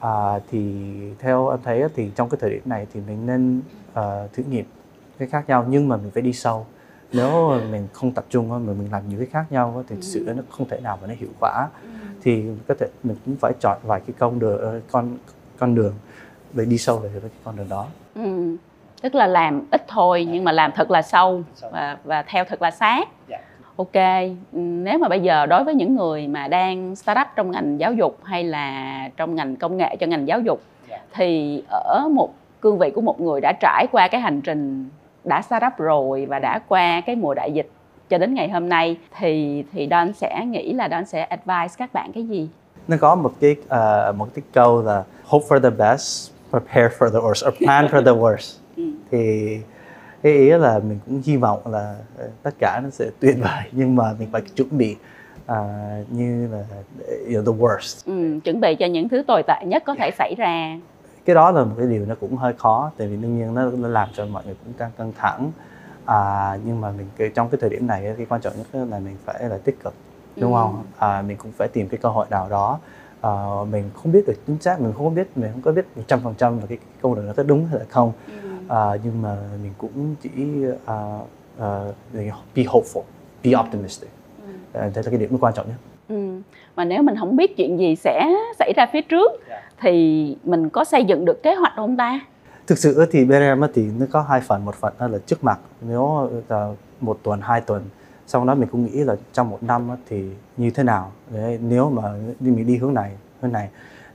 à, 0.00 0.40
thì 0.50 0.84
theo 1.18 1.48
em 1.48 1.58
thấy 1.64 1.82
thì 1.94 2.10
trong 2.16 2.28
cái 2.28 2.38
thời 2.40 2.50
điểm 2.50 2.62
này 2.64 2.86
thì 2.92 3.00
mình 3.06 3.26
nên 3.26 3.60
uh, 3.92 4.32
thử 4.32 4.42
nghiệm 4.50 4.64
cái 5.18 5.28
khác 5.28 5.48
nhau 5.48 5.66
nhưng 5.68 5.88
mà 5.88 5.96
mình 5.96 6.10
phải 6.14 6.22
đi 6.22 6.32
sâu. 6.32 6.66
Nếu 7.12 7.60
mình 7.70 7.88
không 7.92 8.12
tập 8.12 8.24
trung 8.30 8.48
mà 8.48 8.58
mình 8.58 8.88
làm 8.92 9.08
nhiều 9.08 9.18
cái 9.18 9.28
khác 9.32 9.44
nhau 9.50 9.84
thì 9.88 9.96
sự 10.00 10.32
nó 10.36 10.42
không 10.50 10.68
thể 10.68 10.80
nào 10.80 10.98
mà 11.00 11.06
nó 11.06 11.14
hiệu 11.18 11.30
quả. 11.40 11.68
Thì 12.22 12.44
có 12.68 12.74
thể 12.80 12.86
mình 13.02 13.16
cũng 13.26 13.36
phải 13.40 13.52
chọn 13.60 13.78
vài 13.82 14.00
cái 14.06 14.14
con 14.18 14.38
đường 14.38 14.80
con 14.90 15.16
con 15.58 15.74
đường 15.74 15.94
để 16.52 16.64
đi 16.64 16.78
sâu 16.78 16.98
về 16.98 17.10
cái 17.20 17.30
con 17.44 17.56
đường 17.56 17.68
đó. 17.68 17.86
Ừ. 18.14 18.56
tức 19.02 19.14
là 19.14 19.26
làm 19.26 19.66
ít 19.70 19.84
thôi 19.88 20.28
nhưng 20.30 20.44
mà 20.44 20.52
làm 20.52 20.72
thật 20.74 20.90
là 20.90 21.02
sâu 21.02 21.42
và 21.72 21.98
và 22.04 22.22
theo 22.22 22.44
thật 22.44 22.62
là 22.62 22.70
sát. 22.70 23.08
Yeah. 23.28 23.42
ok. 23.76 23.94
Nếu 24.52 24.98
mà 24.98 25.08
bây 25.08 25.20
giờ 25.20 25.46
đối 25.46 25.64
với 25.64 25.74
những 25.74 25.96
người 25.96 26.28
mà 26.28 26.48
đang 26.48 26.96
start 26.96 27.18
up 27.20 27.26
trong 27.36 27.50
ngành 27.50 27.80
giáo 27.80 27.92
dục 27.92 28.18
hay 28.22 28.44
là 28.44 29.08
trong 29.16 29.34
ngành 29.34 29.56
công 29.56 29.76
nghệ 29.76 29.96
cho 30.00 30.06
ngành 30.06 30.28
giáo 30.28 30.40
dục 30.40 30.62
thì 31.12 31.62
ở 31.68 32.08
một 32.12 32.30
cương 32.60 32.78
vị 32.78 32.90
của 32.90 33.00
một 33.00 33.20
người 33.20 33.40
đã 33.40 33.52
trải 33.60 33.86
qua 33.92 34.08
cái 34.08 34.20
hành 34.20 34.40
trình 34.40 34.88
đã 35.24 35.42
start 35.42 35.64
up 35.66 35.72
rồi 35.78 36.26
và 36.26 36.38
đã 36.38 36.60
qua 36.68 37.00
cái 37.06 37.16
mùa 37.16 37.34
đại 37.34 37.52
dịch 37.52 37.70
cho 38.10 38.18
đến 38.18 38.34
ngày 38.34 38.48
hôm 38.48 38.68
nay 38.68 38.96
thì 39.18 39.64
thì 39.72 39.88
Don 39.90 40.12
sẽ 40.12 40.44
nghĩ 40.46 40.72
là 40.72 40.88
Don 40.88 41.04
sẽ 41.04 41.22
advise 41.22 41.74
các 41.78 41.92
bạn 41.92 42.12
cái 42.12 42.24
gì? 42.24 42.48
Nó 42.88 42.96
có 43.00 43.14
một 43.14 43.32
cái 43.40 43.56
uh, 43.64 44.16
một 44.16 44.28
cái 44.34 44.42
câu 44.52 44.82
là 44.82 45.04
hope 45.24 45.46
for 45.48 45.60
the 45.60 45.70
best, 45.70 46.30
prepare 46.50 46.88
for 46.98 47.10
the 47.10 47.18
worst, 47.18 47.48
or 47.48 47.54
plan 47.58 47.86
for 47.86 48.04
the 48.04 48.12
worst. 48.12 48.56
Ừ. 48.76 48.82
Thì 49.10 49.58
cái 50.22 50.32
ý 50.32 50.48
là 50.48 50.78
mình 50.78 50.98
cũng 51.06 51.22
hy 51.24 51.36
vọng 51.36 51.60
là 51.64 51.94
ờ, 52.18 52.28
tất 52.42 52.50
cả 52.58 52.80
nó 52.84 52.90
sẽ 52.90 53.04
tuyệt 53.20 53.36
vời 53.40 53.62
nhưng 53.72 53.96
mà 53.96 54.04
mình 54.18 54.28
phải 54.32 54.42
chuẩn 54.56 54.68
bị 54.70 54.96
uh, 55.52 55.56
như 56.10 56.48
là 56.52 56.64
you 57.26 57.42
know, 57.42 57.52
the 57.52 57.62
worst. 57.62 58.02
Ừ, 58.06 58.40
chuẩn 58.44 58.60
bị 58.60 58.74
cho 58.74 58.86
những 58.86 59.08
thứ 59.08 59.22
tồi 59.26 59.42
tệ 59.42 59.64
nhất 59.64 59.82
có 59.86 59.94
thể 59.94 60.10
xảy 60.18 60.34
ra 60.38 60.78
cái 61.24 61.34
đó 61.34 61.50
là 61.50 61.64
một 61.64 61.74
cái 61.78 61.86
điều 61.86 62.06
nó 62.06 62.14
cũng 62.20 62.36
hơi 62.36 62.52
khó 62.52 62.90
tại 62.96 63.08
vì 63.08 63.16
đương 63.16 63.38
nhiên 63.38 63.54
nó, 63.54 63.70
nó 63.70 63.88
làm 63.88 64.08
cho 64.12 64.26
mọi 64.26 64.42
người 64.46 64.54
cũng 64.64 64.72
căng 64.72 64.90
căng 64.98 65.12
thẳng 65.18 65.50
à, 66.04 66.56
nhưng 66.64 66.80
mà 66.80 66.92
mình 66.92 67.32
trong 67.34 67.48
cái 67.48 67.58
thời 67.60 67.70
điểm 67.70 67.86
này 67.86 68.14
cái 68.16 68.26
quan 68.28 68.40
trọng 68.40 68.52
nhất 68.56 68.66
là 68.90 68.98
mình 68.98 69.16
phải 69.24 69.48
là 69.48 69.58
tích 69.64 69.76
cực 69.84 69.94
đúng 70.36 70.54
ừ. 70.54 70.60
không 70.60 70.84
à, 70.98 71.22
mình 71.22 71.36
cũng 71.36 71.52
phải 71.52 71.68
tìm 71.68 71.88
cái 71.88 71.98
cơ 72.02 72.08
hội 72.08 72.26
nào 72.30 72.48
đó 72.48 72.78
à, 73.20 73.30
mình 73.70 73.90
không 73.94 74.12
biết 74.12 74.24
được 74.26 74.34
chính 74.46 74.60
xác 74.60 74.80
mình 74.80 74.92
không 74.96 75.14
biết 75.14 75.36
mình 75.36 75.52
không 75.52 75.62
có 75.62 75.72
biết 75.72 75.96
một 75.96 76.02
trăm 76.06 76.20
phần 76.20 76.34
trăm 76.38 76.58
là 76.58 76.66
cái, 76.68 76.78
cái 76.78 76.88
câu 77.02 77.14
đó 77.14 77.22
nó 77.22 77.32
có 77.36 77.42
đúng 77.42 77.66
hay 77.66 77.78
là 77.78 77.86
không 77.90 78.12
ừ. 78.26 78.48
à, 78.68 78.96
nhưng 79.04 79.22
mà 79.22 79.36
mình 79.62 79.72
cũng 79.78 80.14
chỉ 80.22 80.30
uh, 80.68 81.28
uh, 81.58 81.94
be 82.54 82.62
hopeful 82.62 83.02
be 83.44 83.50
optimistic 83.60 84.10
ừ. 84.46 84.52
à, 84.78 84.90
đây 84.94 85.04
là 85.04 85.10
cái 85.10 85.18
điểm 85.18 85.38
quan 85.40 85.54
trọng 85.54 85.66
nhất 85.68 85.76
ừ. 86.08 86.40
Mà 86.80 86.84
nếu 86.84 87.02
mình 87.02 87.16
không 87.16 87.36
biết 87.36 87.56
chuyện 87.56 87.78
gì 87.78 87.96
sẽ 87.96 88.30
xảy 88.58 88.72
ra 88.76 88.86
phía 88.92 89.02
trước 89.02 89.32
yeah. 89.48 89.62
thì 89.80 90.36
mình 90.44 90.70
có 90.70 90.84
xây 90.84 91.04
dựng 91.04 91.24
được 91.24 91.42
kế 91.42 91.54
hoạch 91.54 91.72
không 91.76 91.96
ta? 91.96 92.20
Thực 92.66 92.78
sự 92.78 93.06
thì 93.10 93.24
bên 93.24 93.42
em 93.42 93.62
thì 93.74 93.90
nó 93.98 94.06
có 94.10 94.22
hai 94.22 94.40
phần. 94.40 94.64
Một 94.64 94.74
phần 94.74 94.92
là 94.98 95.18
trước 95.26 95.44
mặt 95.44 95.58
nếu 95.80 96.30
là 96.48 96.72
một 97.00 97.18
tuần 97.22 97.40
hai 97.40 97.60
tuần 97.60 97.82
sau 98.26 98.44
đó 98.44 98.54
mình 98.54 98.68
cũng 98.72 98.84
nghĩ 98.84 99.04
là 99.04 99.16
trong 99.32 99.50
một 99.50 99.62
năm 99.62 99.88
thì 100.08 100.24
như 100.56 100.70
thế 100.70 100.82
nào? 100.82 101.12
Đấy, 101.30 101.58
nếu 101.62 101.90
mà 101.90 102.02
mình 102.40 102.66
đi 102.66 102.76
hướng 102.76 102.94
này 102.94 103.12
hướng 103.40 103.52
này 103.52 103.68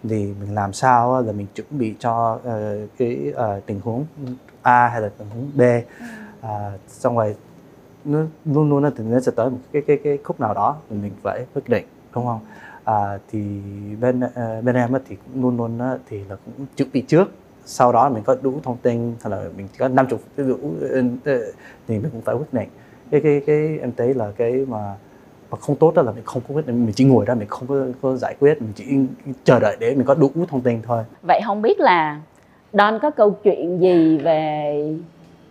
thì 0.03 0.33
mình 0.39 0.55
làm 0.55 0.73
sao 0.73 1.21
là 1.21 1.31
mình 1.31 1.47
chuẩn 1.55 1.67
bị 1.69 1.95
cho 1.99 2.33
uh, 2.33 2.89
cái 2.97 3.17
uh, 3.31 3.65
tình 3.65 3.79
huống 3.83 4.05
A 4.61 4.87
hay 4.87 5.01
là 5.01 5.09
tình 5.17 5.27
huống 5.29 5.51
B. 5.55 5.61
Uh, 6.45 6.49
xong 6.87 7.17
rồi 7.17 7.35
nó 8.05 8.19
luôn 8.45 8.69
luôn 8.69 8.91
thì 8.97 9.03
nó 9.03 9.19
sẽ 9.19 9.31
tới 9.35 9.49
một 9.49 9.57
cái 9.71 9.81
cái 9.87 9.97
cái 10.03 10.17
khúc 10.23 10.39
nào 10.39 10.53
đó 10.53 10.75
thì 10.89 10.95
mình 10.95 11.11
phải 11.23 11.45
quyết 11.53 11.69
định 11.69 11.85
đúng 12.15 12.25
không? 12.25 12.39
À, 12.83 13.17
thì 13.31 13.39
bên 14.01 14.19
uh, 14.19 14.63
bên 14.63 14.75
em 14.75 14.89
thì 15.09 15.15
cũng 15.15 15.41
luôn 15.41 15.57
luôn 15.57 15.99
thì 16.09 16.23
là 16.29 16.35
cũng 16.35 16.65
chuẩn 16.77 16.89
bị 16.93 17.01
trước. 17.01 17.31
Sau 17.65 17.91
đó 17.91 18.09
mình 18.09 18.23
có 18.23 18.35
đủ 18.41 18.53
thông 18.63 18.77
tin 18.77 19.15
hay 19.23 19.31
là 19.31 19.43
mình 19.57 19.67
có 19.77 19.87
có 19.87 19.93
50 19.93 20.19
ví 20.35 20.43
dụ 20.43 20.57
thì 21.87 21.99
mình 21.99 22.09
cũng 22.11 22.21
phải 22.21 22.35
quyết 22.35 22.53
định. 22.53 22.69
Cái 23.11 23.21
cái 23.21 23.41
cái 23.47 23.79
em 23.81 23.91
thấy 23.97 24.13
là 24.13 24.31
cái 24.37 24.65
mà 24.67 24.95
mà 25.51 25.57
không 25.57 25.75
tốt 25.75 25.93
đó 25.95 26.01
là 26.01 26.11
mình 26.11 26.23
không 26.25 26.41
có 26.47 26.55
quyết 26.55 26.67
định 26.67 26.85
mình 26.85 26.93
chỉ 26.95 27.05
ngồi 27.05 27.25
đó 27.25 27.35
mình 27.35 27.47
không 27.47 27.67
có, 27.67 27.75
có 28.01 28.15
giải 28.15 28.35
quyết 28.39 28.61
mình 28.61 28.71
chỉ 28.75 28.85
chờ 29.43 29.59
đợi 29.59 29.77
để 29.79 29.95
mình 29.95 30.05
có 30.05 30.13
đủ 30.13 30.29
thông 30.47 30.61
tin 30.61 30.81
thôi. 30.81 31.03
Vậy 31.21 31.41
không 31.45 31.61
biết 31.61 31.79
là 31.79 32.21
Don 32.73 32.99
có 33.01 33.11
câu 33.11 33.31
chuyện 33.31 33.81
gì 33.81 34.17
về 34.17 34.97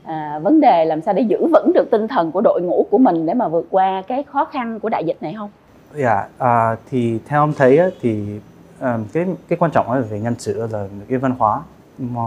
à, 0.05 0.39
vấn 0.43 0.61
đề 0.61 0.85
làm 0.85 1.01
sao 1.01 1.15
để 1.15 1.23
giữ 1.23 1.47
vững 1.53 1.73
được 1.75 1.91
tinh 1.91 2.09
thần 2.09 2.33
của 2.33 2.41
đội 2.41 2.61
ngũ 2.63 2.87
của 2.91 2.99
mình 2.99 3.27
để 3.27 3.35
mà 3.35 3.49
vượt 3.49 3.67
qua 3.71 4.03
cái 4.09 4.23
khó 4.23 4.45
khăn 4.45 4.81
của 4.81 4.89
đại 4.89 5.05
dịch 5.05 5.17
này 5.21 5.35
không? 5.39 5.51
Dạ, 5.97 6.15
yeah, 6.15 6.31
à, 6.39 6.77
thì 6.91 7.19
theo 7.27 7.41
ông 7.41 7.53
thấy 7.57 7.79
á, 7.79 7.87
thì 8.01 8.41
à, 8.81 8.99
cái 9.13 9.27
cái 9.49 9.59
quan 9.59 9.71
trọng 9.71 9.93
là 9.93 10.01
về 10.01 10.21
nhân 10.21 10.35
sự 10.39 10.67
là 10.67 10.87
cái 11.09 11.19
văn 11.19 11.35
hóa. 11.39 11.63
Mà 11.99 12.21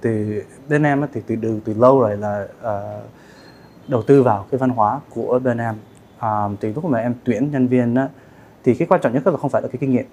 từ 0.00 0.42
bên 0.68 0.82
em 0.82 1.06
thì 1.12 1.20
từ 1.26 1.36
từ 1.42 1.60
từ 1.64 1.74
lâu 1.74 2.00
rồi 2.00 2.16
là 2.16 2.46
uh, 2.60 3.04
đầu 3.88 4.02
tư 4.02 4.22
vào 4.22 4.46
cái 4.50 4.58
văn 4.58 4.70
hóa 4.70 5.00
của 5.10 5.38
bên 5.38 5.58
em. 5.58 5.74
Uh, 6.16 6.60
từ 6.60 6.72
lúc 6.74 6.84
mà 6.84 6.98
em 6.98 7.14
tuyển 7.24 7.50
nhân 7.50 7.68
viên 7.68 7.94
á, 7.94 8.08
thì 8.64 8.74
cái 8.74 8.88
quan 8.88 9.00
trọng 9.00 9.12
nhất 9.12 9.26
là 9.26 9.36
không 9.36 9.50
phải 9.50 9.62
là 9.62 9.68
cái 9.68 9.78
kinh 9.80 9.92
nghiệm. 9.92 10.06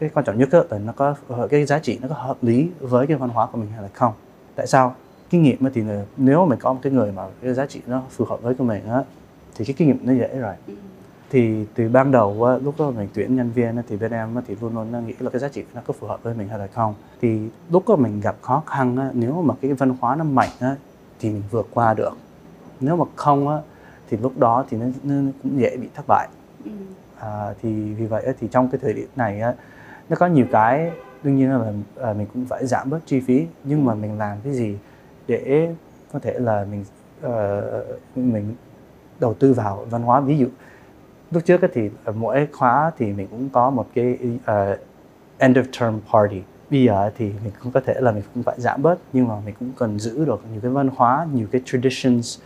Cái 0.00 0.10
quan 0.14 0.24
trọng 0.24 0.38
nhất 0.38 0.48
là 0.70 0.78
nó 0.78 0.92
có 0.96 1.14
ờ, 1.28 1.48
cái 1.48 1.64
giá 1.64 1.78
trị 1.78 1.98
nó 2.02 2.08
có 2.08 2.14
hợp 2.14 2.36
lý 2.42 2.70
với 2.80 3.06
cái 3.06 3.16
văn 3.16 3.30
hóa 3.30 3.46
của 3.46 3.58
mình 3.58 3.68
hay 3.72 3.82
là 3.82 3.88
không. 3.92 4.12
Tại 4.54 4.66
sao? 4.66 4.94
Kinh 5.30 5.42
nghiệm 5.42 5.58
thì 5.74 5.82
nếu 6.16 6.46
mình 6.46 6.58
có 6.58 6.72
một 6.72 6.78
cái 6.82 6.92
người 6.92 7.12
mà 7.12 7.22
cái 7.42 7.54
giá 7.54 7.66
trị 7.66 7.80
nó 7.86 8.02
phù 8.10 8.24
hợp 8.24 8.42
với 8.42 8.54
của 8.54 8.64
mình 8.64 8.88
á 8.88 9.02
thì 9.54 9.64
cái 9.64 9.74
kinh 9.78 9.88
nghiệm 9.88 9.98
nó 10.02 10.12
dễ 10.12 10.38
rồi. 10.38 10.54
Ừ 10.66 10.74
thì 11.30 11.66
từ 11.74 11.88
ban 11.88 12.10
đầu 12.10 12.58
lúc 12.62 12.74
đó 12.78 12.90
mình 12.90 13.08
tuyển 13.14 13.36
nhân 13.36 13.50
viên 13.50 13.82
thì 13.88 13.96
bên 13.96 14.12
em 14.12 14.36
thì 14.46 14.56
luôn 14.60 14.74
luôn 14.74 15.06
nghĩ 15.06 15.14
là 15.18 15.30
cái 15.30 15.40
giá 15.40 15.48
trị 15.48 15.64
nó 15.74 15.80
có 15.86 15.92
phù 15.92 16.06
hợp 16.06 16.22
với 16.22 16.34
mình 16.34 16.48
hay 16.48 16.58
là 16.58 16.66
không. 16.66 16.94
Thì 17.20 17.48
lúc 17.70 17.88
đó 17.88 17.96
mình 17.96 18.20
gặp 18.20 18.36
khó 18.42 18.62
khăn 18.66 19.10
nếu 19.14 19.42
mà 19.42 19.54
cái 19.60 19.72
văn 19.72 19.96
hóa 20.00 20.16
nó 20.16 20.24
mạnh 20.24 20.50
thì 21.20 21.30
mình 21.30 21.42
vượt 21.50 21.68
qua 21.74 21.94
được. 21.94 22.16
Nếu 22.80 22.96
mà 22.96 23.04
không 23.16 23.62
thì 24.10 24.16
lúc 24.16 24.38
đó 24.38 24.64
thì 24.68 24.76
nó, 24.76 24.86
nó 25.02 25.14
cũng 25.42 25.60
dễ 25.60 25.76
bị 25.76 25.88
thất 25.94 26.04
bại. 26.08 26.28
Ừ. 26.64 26.70
à, 27.18 27.54
thì 27.62 27.94
vì 27.94 28.06
vậy 28.06 28.34
thì 28.40 28.48
trong 28.50 28.68
cái 28.68 28.78
thời 28.82 28.92
điểm 28.92 29.08
này 29.16 29.42
nó 30.08 30.16
có 30.16 30.26
nhiều 30.26 30.46
cái 30.52 30.90
đương 31.22 31.36
nhiên 31.36 31.50
là 31.50 31.72
à, 32.00 32.12
mình 32.12 32.26
cũng 32.34 32.44
phải 32.44 32.66
giảm 32.66 32.90
bớt 32.90 32.98
chi 33.06 33.20
phí 33.20 33.46
nhưng 33.64 33.84
mà 33.84 33.94
mình 33.94 34.18
làm 34.18 34.38
cái 34.44 34.52
gì 34.52 34.78
để 35.26 35.74
có 36.12 36.18
thể 36.18 36.38
là 36.38 36.66
mình 36.70 36.84
uh, 37.26 38.16
mình 38.16 38.54
đầu 39.20 39.34
tư 39.34 39.52
vào 39.52 39.86
văn 39.90 40.02
hóa. 40.02 40.20
Ví 40.20 40.38
dụ 40.38 40.46
lúc 41.30 41.44
trước 41.44 41.60
thì 41.72 41.90
mỗi 42.14 42.48
khóa 42.52 42.90
thì 42.98 43.12
mình 43.12 43.26
cũng 43.30 43.48
có 43.52 43.70
một 43.70 43.86
cái 43.94 44.18
uh, 44.36 44.78
end 45.38 45.58
of 45.58 45.64
term 45.80 46.00
party. 46.12 46.40
Bây 46.70 46.84
giờ 46.84 47.10
thì 47.18 47.24
mình 47.24 47.52
cũng 47.62 47.72
có 47.72 47.80
thể 47.80 47.94
là 48.00 48.12
mình 48.12 48.22
cũng 48.34 48.42
phải 48.42 48.54
giảm 48.58 48.82
bớt 48.82 48.98
nhưng 49.12 49.28
mà 49.28 49.34
mình 49.44 49.54
cũng 49.58 49.72
cần 49.78 49.98
giữ 49.98 50.24
được 50.24 50.42
nhiều 50.52 50.60
cái 50.60 50.70
văn 50.70 50.88
hóa 50.96 51.26
nhiều 51.34 51.46
cái 51.52 51.60
traditions 51.64 52.38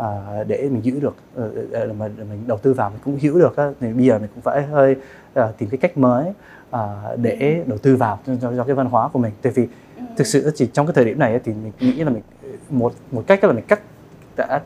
uh, 0.00 0.04
để 0.46 0.68
mình 0.72 0.84
giữ 0.84 1.00
được 1.00 1.16
uh, 1.42 1.96
mà 1.96 2.08
mình 2.18 2.44
đầu 2.46 2.58
tư 2.58 2.72
vào 2.74 2.90
mình 2.90 2.98
cũng 3.04 3.16
hiểu 3.16 3.38
được 3.38 3.56
uh, 3.68 3.76
thì 3.80 3.92
bây 3.92 4.04
giờ 4.04 4.18
mình 4.18 4.28
cũng 4.34 4.42
phải 4.42 4.62
hơi 4.62 4.96
uh, 5.40 5.58
tìm 5.58 5.68
cái 5.68 5.78
cách 5.78 5.98
mới 5.98 6.32
uh, 6.70 6.78
để 7.16 7.62
đầu 7.66 7.78
tư 7.78 7.96
vào 7.96 8.18
cho, 8.26 8.52
cho 8.56 8.64
cái 8.64 8.74
văn 8.74 8.86
hóa 8.86 9.08
của 9.08 9.18
mình. 9.18 9.32
Tại 9.42 9.52
vì 9.56 9.68
thực 10.16 10.26
sự 10.26 10.50
chỉ 10.54 10.66
trong 10.72 10.86
cái 10.86 10.94
thời 10.94 11.04
điểm 11.04 11.18
này 11.18 11.40
thì 11.44 11.52
mình 11.52 11.72
nghĩ 11.80 12.04
là 12.04 12.10
mình 12.10 12.22
một 12.70 12.92
một 13.12 13.24
cách 13.26 13.44
là 13.44 13.52
mình 13.52 13.64
cắt 13.68 13.80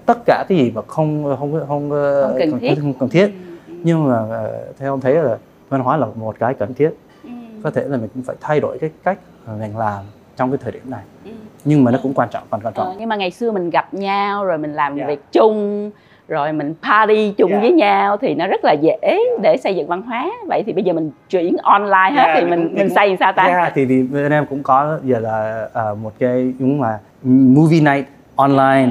tất 0.06 0.18
cả 0.26 0.44
cái 0.48 0.58
gì 0.58 0.70
mà 0.70 0.82
không 0.86 1.36
không 1.38 1.52
không 1.52 1.90
không, 1.90 1.90
cần 2.38 2.58
thiết. 2.60 2.74
không 2.80 2.94
cần 2.98 3.08
thiết. 3.08 3.26
Ừ, 3.26 3.32
ừ, 3.32 3.51
nhưng 3.84 4.08
mà 4.08 4.16
ờ, 4.30 4.64
theo 4.78 4.92
ông 4.92 5.00
thấy 5.00 5.14
là 5.14 5.36
văn 5.68 5.80
hóa 5.80 5.96
là 5.96 6.06
một 6.14 6.36
cái 6.38 6.54
cần 6.54 6.74
thiết. 6.74 6.90
Ừ, 7.24 7.30
có 7.64 7.70
thể 7.70 7.82
là 7.88 7.96
mình 7.96 8.08
cũng 8.14 8.22
phải 8.22 8.36
thay 8.40 8.60
đổi 8.60 8.78
cái 8.78 8.90
cách 9.04 9.18
mình 9.60 9.76
làm 9.78 10.04
trong 10.36 10.50
cái 10.50 10.58
thời 10.62 10.72
điểm 10.72 10.82
này. 10.90 11.00
Ừ. 11.24 11.30
nhưng 11.64 11.84
mà 11.84 11.90
nó 11.90 11.98
cũng 12.02 12.14
quan 12.14 12.28
trọng 12.32 12.42
còn 12.50 12.60
quan 12.60 12.74
Ờ, 12.76 12.84
trọng 12.84 12.96
nhưng 12.98 13.08
mà 13.08 13.16
ngày 13.16 13.30
xưa 13.30 13.52
mình 13.52 13.70
gặp 13.70 13.94
nhau 13.94 14.44
rồi 14.44 14.58
mình 14.58 14.72
làm 14.74 14.96
Dạ. 14.98 15.06
việc 15.06 15.20
chung 15.32 15.90
rồi 16.28 16.52
mình 16.52 16.74
party 16.82 17.32
chung 17.38 17.50
Dạ. 17.50 17.58
với 17.60 17.72
nhau 17.72 18.16
thì 18.16 18.34
nó 18.34 18.46
rất 18.46 18.60
là 18.64 18.72
dễ 18.72 19.18
để 19.42 19.56
xây 19.56 19.76
dựng 19.76 19.86
văn 19.88 20.02
hóa. 20.02 20.30
Vậy 20.46 20.62
thì 20.66 20.72
bây 20.72 20.84
giờ 20.84 20.92
mình 20.92 21.10
chuyển 21.30 21.56
online 21.62 22.10
hết 22.10 22.24
Dạ, 22.26 22.34
thì 22.40 22.46
mình 22.46 22.60
mình 22.64 22.74
mình 22.74 22.90
xây 22.94 23.08
làm 23.08 23.16
sao 23.20 23.32
ta? 23.32 23.42
Yeah, 23.42 23.72
thì 23.74 24.02
bên 24.02 24.32
em 24.32 24.46
cũng 24.46 24.62
có 24.62 24.98
giờ 25.04 25.18
là 25.18 25.68
ờ, 25.72 25.94
một 25.94 26.12
cái 26.18 26.52
đúng 26.58 26.82
là 26.82 26.98
movie 27.24 27.80
night 27.80 28.06
online 28.36 28.88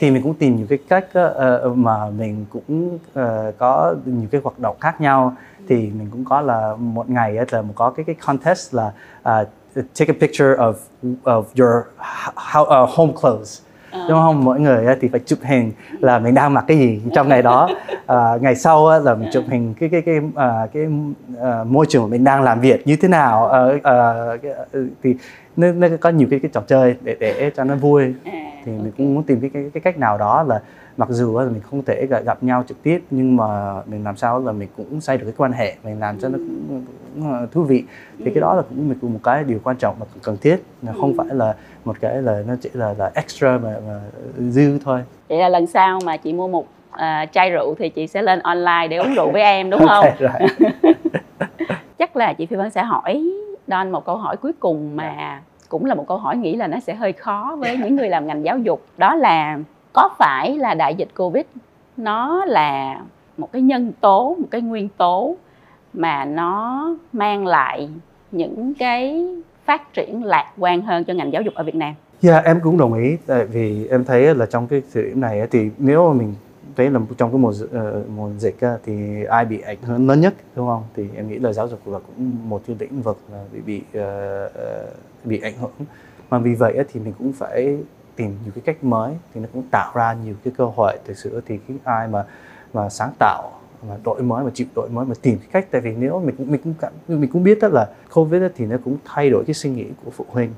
thì 0.00 0.10
mình 0.10 0.22
cũng 0.22 0.34
tìm 0.34 0.56
nhiều 0.56 0.66
cái 0.68 0.78
cách 0.88 1.06
uh, 1.66 1.76
mà 1.76 2.10
mình 2.10 2.46
cũng 2.50 2.94
uh, 2.94 3.58
có 3.58 3.94
nhiều 4.04 4.28
cái 4.30 4.40
hoạt 4.44 4.58
động 4.58 4.76
khác 4.80 5.00
nhau. 5.00 5.36
Thì 5.68 5.76
mình 5.76 6.08
cũng 6.10 6.24
có 6.24 6.40
là 6.40 6.76
một 6.78 7.10
ngày 7.10 7.36
á, 7.36 7.44
là 7.50 7.62
có 7.74 7.90
cái 7.90 8.04
cái 8.04 8.16
contest 8.26 8.74
là 8.74 8.92
uh, 9.18 9.48
take 9.74 10.14
a 10.14 10.16
picture 10.20 10.54
of 10.54 10.74
of 11.24 11.42
your 11.58 11.84
how, 12.34 12.84
uh, 12.84 12.90
home 12.90 13.12
clothes. 13.20 13.62
Ờ. 13.90 14.06
đúng 14.08 14.18
không? 14.18 14.44
Mỗi 14.44 14.60
người 14.60 14.86
thì 15.00 15.08
phải 15.08 15.20
chụp 15.26 15.38
hình 15.42 15.72
là 16.00 16.18
mình 16.18 16.34
đang 16.34 16.54
mặc 16.54 16.64
cái 16.68 16.78
gì 16.78 17.00
trong 17.14 17.28
ngày 17.28 17.42
đó. 17.42 17.68
À, 18.06 18.32
ngày 18.40 18.54
sau 18.56 19.00
là 19.00 19.14
mình 19.14 19.28
chụp 19.32 19.44
hình 19.48 19.74
cái 19.80 19.88
cái 19.88 20.02
cái 20.02 20.20
à, 20.34 20.66
cái 20.72 20.86
à, 21.42 21.64
môi 21.64 21.86
trường 21.88 22.02
mà 22.02 22.08
mình 22.08 22.24
đang 22.24 22.42
làm 22.42 22.60
việc 22.60 22.86
như 22.86 22.96
thế 22.96 23.08
nào. 23.08 23.46
Ờ, 23.46 23.78
ờ, 23.82 24.36
cái- 24.42 24.52
ờ, 24.52 24.64
thì 25.02 25.14
nó, 25.56 25.72
nó 25.72 25.88
có 26.00 26.08
nhiều 26.10 26.28
cái 26.30 26.40
cái 26.40 26.50
trò 26.54 26.60
chơi 26.66 26.96
để 27.02 27.16
để 27.20 27.50
cho 27.56 27.64
nó 27.64 27.74
vui. 27.74 28.14
À, 28.24 28.30
thì 28.64 28.72
mình 28.72 28.92
cũng 28.96 29.14
muốn 29.14 29.22
tìm 29.22 29.40
cái 29.40 29.50
cái, 29.54 29.70
cái 29.74 29.80
cách 29.80 29.98
nào 29.98 30.18
đó 30.18 30.42
là 30.42 30.60
mặc 30.96 31.08
dù 31.10 31.38
là 31.38 31.44
mình 31.44 31.60
không 31.70 31.82
thể 31.84 32.06
gặp, 32.06 32.24
gặp 32.24 32.42
nhau 32.42 32.64
trực 32.68 32.82
tiếp 32.82 33.02
nhưng 33.10 33.36
mà 33.36 33.74
mình 33.86 34.04
làm 34.04 34.16
sao 34.16 34.40
là 34.40 34.52
mình 34.52 34.68
cũng 34.76 35.00
xây 35.00 35.16
được 35.18 35.24
cái 35.24 35.34
quan 35.36 35.52
hệ 35.52 35.74
mình 35.84 36.00
làm 36.00 36.18
cho 36.20 36.28
nó 36.28 36.38
cũng, 37.14 37.32
ờ, 37.32 37.46
thú 37.52 37.62
vị. 37.62 37.84
Thì 38.24 38.30
cái 38.34 38.40
đó 38.40 38.54
là 38.54 38.62
cũng 38.62 38.88
mình 38.88 38.98
một 39.02 39.20
cái 39.22 39.44
điều 39.44 39.58
quan 39.64 39.76
trọng 39.76 39.96
mà 40.00 40.06
cần 40.22 40.36
thiết. 40.40 40.56
Là 40.82 40.92
không 41.00 41.14
phải 41.16 41.26
là 41.30 41.54
một 41.84 41.96
cái 42.00 42.22
là 42.22 42.42
nó 42.46 42.54
chỉ 42.60 42.70
là 42.72 42.94
là 42.98 43.10
extra 43.14 43.58
mà, 43.58 43.74
mà 43.88 44.00
dư 44.38 44.78
thôi. 44.84 45.00
Vậy 45.28 45.38
là 45.38 45.48
lần 45.48 45.66
sau 45.66 45.98
mà 46.04 46.16
chị 46.16 46.32
mua 46.32 46.48
một 46.48 46.66
à, 46.90 47.26
chai 47.32 47.50
rượu 47.50 47.74
thì 47.78 47.88
chị 47.88 48.06
sẽ 48.06 48.22
lên 48.22 48.38
online 48.38 48.88
để 48.90 48.96
uống 48.96 49.14
rượu 49.14 49.30
với 49.30 49.42
em 49.42 49.70
đúng 49.70 49.80
không? 49.86 50.04
Ok, 50.04 50.18
rồi. 50.18 50.72
chắc 51.98 52.16
là 52.16 52.32
chị 52.32 52.46
phi 52.46 52.56
vân 52.56 52.70
sẽ 52.70 52.82
hỏi 52.82 53.32
Don 53.66 53.90
một 53.90 54.04
câu 54.04 54.16
hỏi 54.16 54.36
cuối 54.36 54.52
cùng 54.60 54.96
mà 54.96 55.40
cũng 55.68 55.84
là 55.84 55.94
một 55.94 56.04
câu 56.08 56.16
hỏi 56.16 56.36
nghĩ 56.36 56.56
là 56.56 56.66
nó 56.66 56.80
sẽ 56.80 56.94
hơi 56.94 57.12
khó 57.12 57.56
với 57.58 57.76
những 57.76 57.96
người 57.96 58.08
làm 58.08 58.26
ngành 58.26 58.44
giáo 58.44 58.58
dục. 58.58 58.82
Đó 58.96 59.14
là 59.14 59.58
có 59.92 60.08
phải 60.18 60.58
là 60.58 60.74
đại 60.74 60.94
dịch 60.94 61.08
covid 61.16 61.44
nó 61.96 62.44
là 62.44 63.00
một 63.38 63.52
cái 63.52 63.62
nhân 63.62 63.92
tố 64.00 64.36
một 64.38 64.48
cái 64.50 64.60
nguyên 64.60 64.88
tố 64.88 65.36
mà 65.92 66.24
nó 66.24 66.86
mang 67.12 67.46
lại 67.46 67.88
những 68.32 68.74
cái 68.78 69.26
phát 69.64 69.92
triển 69.92 70.24
lạc 70.24 70.52
quan 70.58 70.82
hơn 70.82 71.04
cho 71.04 71.14
ngành 71.14 71.32
giáo 71.32 71.42
dục 71.42 71.54
ở 71.54 71.64
Việt 71.64 71.74
Nam 71.74 71.94
Yeah, 72.22 72.44
em 72.44 72.60
cũng 72.60 72.78
đồng 72.78 72.94
ý 72.94 73.16
tại 73.26 73.44
vì 73.44 73.86
em 73.88 74.04
thấy 74.04 74.34
là 74.34 74.46
trong 74.46 74.66
cái 74.66 74.82
thời 74.94 75.02
điểm 75.02 75.20
này 75.20 75.46
thì 75.50 75.70
nếu 75.78 76.08
mà 76.08 76.18
mình 76.18 76.34
thấy 76.76 76.90
là 76.90 77.00
trong 77.18 77.30
cái 77.30 77.38
mùa 77.38 77.52
ờ, 77.72 78.02
mùa 78.16 78.30
dịch 78.38 78.56
thì 78.84 79.24
ai 79.24 79.44
bị 79.44 79.60
ảnh 79.60 79.82
hưởng 79.82 80.08
lớn 80.08 80.20
nhất 80.20 80.34
đúng 80.56 80.66
không? 80.66 80.82
Thì 80.96 81.08
em 81.16 81.28
nghĩ 81.28 81.38
là 81.38 81.52
giáo 81.52 81.68
dục 81.68 81.88
là 81.88 81.98
cũng 81.98 82.30
một 82.48 82.62
cái 82.66 82.76
lĩnh 82.78 83.02
vực 83.02 83.18
là 83.32 83.44
bị 83.52 83.60
bị 83.60 83.82
ờ, 83.94 84.46
ờ, 84.54 84.86
bị 85.24 85.40
ảnh 85.40 85.54
hưởng. 85.60 85.70
Mà 86.30 86.38
vì 86.38 86.54
vậy 86.54 86.84
thì 86.92 87.00
mình 87.00 87.12
cũng 87.18 87.32
phải 87.32 87.76
tìm 88.16 88.36
nhiều 88.44 88.52
cái 88.54 88.62
cách 88.64 88.84
mới 88.84 89.12
thì 89.34 89.40
nó 89.40 89.46
cũng 89.52 89.62
tạo 89.70 89.92
ra 89.94 90.16
nhiều 90.24 90.34
cái 90.44 90.52
cơ 90.56 90.64
hội 90.76 90.98
thực 91.04 91.18
sự 91.18 91.42
thì 91.46 91.58
cái 91.68 91.76
ai 91.84 92.08
mà 92.08 92.24
mà 92.72 92.88
sáng 92.88 93.10
tạo 93.18 93.52
mà 93.88 93.96
đổi 94.04 94.22
mới 94.22 94.44
mà 94.44 94.50
chịu 94.54 94.66
đổi 94.76 94.88
mới 94.88 95.06
mà 95.06 95.14
tìm 95.22 95.38
cái 95.38 95.48
cách 95.52 95.66
tại 95.70 95.80
vì 95.80 95.94
nếu 95.96 96.20
mình 96.20 96.34
cũng 96.36 96.50
mình 96.50 96.60
cũng 96.64 96.74
cảm 96.80 96.92
mình 97.08 97.30
cũng 97.32 97.42
biết 97.42 97.58
đó 97.60 97.68
là 97.68 97.88
covid 98.14 98.42
á, 98.42 98.48
thì 98.56 98.66
nó 98.66 98.76
cũng 98.84 98.96
thay 99.04 99.30
đổi 99.30 99.44
cái 99.46 99.54
suy 99.54 99.70
nghĩ 99.70 99.86
của 100.04 100.10
phụ 100.10 100.24
huynh. 100.28 100.50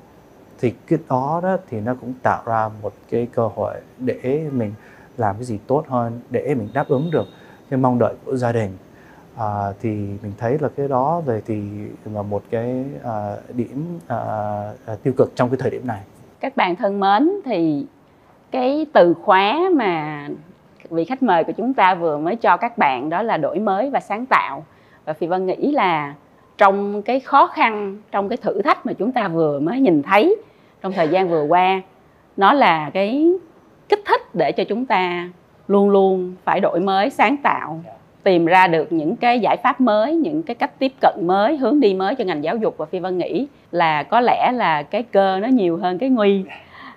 Thì 0.60 0.72
cái 0.86 0.98
đó 1.08 1.40
đó 1.42 1.56
thì 1.70 1.80
nó 1.80 1.94
cũng 1.94 2.12
tạo 2.22 2.42
ra 2.46 2.70
một 2.82 2.92
cái 3.10 3.28
cơ 3.32 3.48
hội 3.54 3.74
để 3.98 4.48
mình 4.52 4.72
làm 5.16 5.36
cái 5.36 5.44
gì 5.44 5.58
tốt 5.66 5.84
hơn 5.88 6.20
để 6.30 6.54
mình 6.54 6.68
đáp 6.74 6.88
ứng 6.88 7.10
được 7.10 7.26
cái 7.70 7.78
mong 7.78 7.98
đợi 7.98 8.14
của 8.24 8.36
gia 8.36 8.52
đình. 8.52 8.70
À, 9.36 9.72
thì 9.80 9.90
mình 10.22 10.32
thấy 10.38 10.58
là 10.60 10.68
cái 10.76 10.88
đó 10.88 11.20
về 11.20 11.42
thì 11.46 11.62
là 12.04 12.22
một 12.22 12.42
cái 12.50 12.84
à, 13.04 13.36
điểm 13.54 13.98
à, 14.06 14.18
à, 14.86 14.96
tiêu 15.02 15.14
cực 15.16 15.32
trong 15.36 15.50
cái 15.50 15.56
thời 15.60 15.70
điểm 15.70 15.86
này. 15.86 16.00
Các 16.40 16.56
bạn 16.56 16.76
thân 16.76 17.00
mến 17.00 17.30
thì 17.44 17.86
cái 18.50 18.86
từ 18.92 19.14
khóa 19.14 19.70
mà 19.76 20.28
vị 20.92 21.04
khách 21.04 21.22
mời 21.22 21.44
của 21.44 21.52
chúng 21.52 21.74
ta 21.74 21.94
vừa 21.94 22.18
mới 22.18 22.36
cho 22.36 22.56
các 22.56 22.78
bạn 22.78 23.10
đó 23.10 23.22
là 23.22 23.36
đổi 23.36 23.58
mới 23.58 23.90
và 23.90 24.00
sáng 24.00 24.26
tạo. 24.26 24.64
Và 25.04 25.12
phi 25.12 25.26
vân 25.26 25.46
nghĩ 25.46 25.72
là 25.72 26.14
trong 26.58 27.02
cái 27.02 27.20
khó 27.20 27.46
khăn 27.46 27.96
trong 28.10 28.28
cái 28.28 28.36
thử 28.36 28.62
thách 28.62 28.86
mà 28.86 28.92
chúng 28.92 29.12
ta 29.12 29.28
vừa 29.28 29.60
mới 29.60 29.80
nhìn 29.80 30.02
thấy 30.02 30.36
trong 30.82 30.92
thời 30.92 31.08
gian 31.08 31.28
vừa 31.28 31.42
qua 31.42 31.80
nó 32.36 32.52
là 32.52 32.90
cái 32.90 33.32
kích 33.88 34.02
thích 34.06 34.34
để 34.34 34.52
cho 34.52 34.64
chúng 34.64 34.86
ta 34.86 35.28
luôn 35.68 35.90
luôn 35.90 36.34
phải 36.44 36.60
đổi 36.60 36.80
mới 36.80 37.10
sáng 37.10 37.36
tạo 37.36 37.80
tìm 38.22 38.46
ra 38.46 38.66
được 38.66 38.92
những 38.92 39.16
cái 39.16 39.40
giải 39.40 39.56
pháp 39.62 39.80
mới 39.80 40.14
những 40.14 40.42
cái 40.42 40.54
cách 40.54 40.78
tiếp 40.78 40.92
cận 41.00 41.14
mới 41.22 41.56
hướng 41.56 41.80
đi 41.80 41.94
mới 41.94 42.14
cho 42.14 42.24
ngành 42.24 42.44
giáo 42.44 42.56
dục. 42.56 42.74
Và 42.78 42.86
phi 42.86 42.98
vân 42.98 43.18
nghĩ 43.18 43.46
là 43.70 44.02
có 44.02 44.20
lẽ 44.20 44.52
là 44.54 44.82
cái 44.82 45.02
cơ 45.02 45.38
nó 45.40 45.48
nhiều 45.48 45.76
hơn 45.76 45.98
cái 45.98 46.08
nguy 46.08 46.44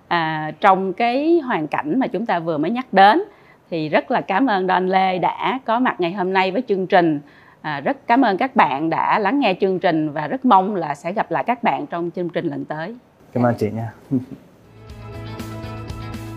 à, 0.08 0.52
trong 0.60 0.94
cái 0.94 1.40
hoàn 1.40 1.68
cảnh 1.68 2.00
mà 2.00 2.08
chúng 2.08 2.26
ta 2.26 2.40
vừa 2.40 2.58
mới 2.58 2.72
nhắc 2.72 2.86
đến 2.92 3.24
thì 3.70 3.90
rất 3.90 4.12
là 4.12 4.22
cảm 4.22 4.48
ơn 4.48 4.68
Don 4.68 4.88
Lê 4.88 5.18
đã 5.18 5.60
có 5.66 5.80
mặt 5.80 5.96
ngày 6.00 6.14
hôm 6.14 6.34
nay 6.34 6.52
với 6.52 6.64
chương 6.68 6.88
trình 6.88 7.20
à, 7.62 7.80
rất 7.80 8.08
cảm 8.08 8.22
ơn 8.22 8.38
các 8.38 8.56
bạn 8.56 8.90
đã 8.90 9.20
lắng 9.20 9.40
nghe 9.40 9.56
chương 9.62 9.80
trình 9.80 10.12
và 10.12 10.28
rất 10.28 10.46
mong 10.46 10.76
là 10.76 10.96
sẽ 10.96 11.14
gặp 11.14 11.32
lại 11.32 11.44
các 11.48 11.64
bạn 11.64 11.88
trong 11.88 12.12
chương 12.16 12.30
trình 12.30 12.48
lần 12.48 12.66
tới 12.66 12.96
cảm 13.34 13.44
ơn 13.44 13.56
chị 13.56 13.72
nha 13.72 13.92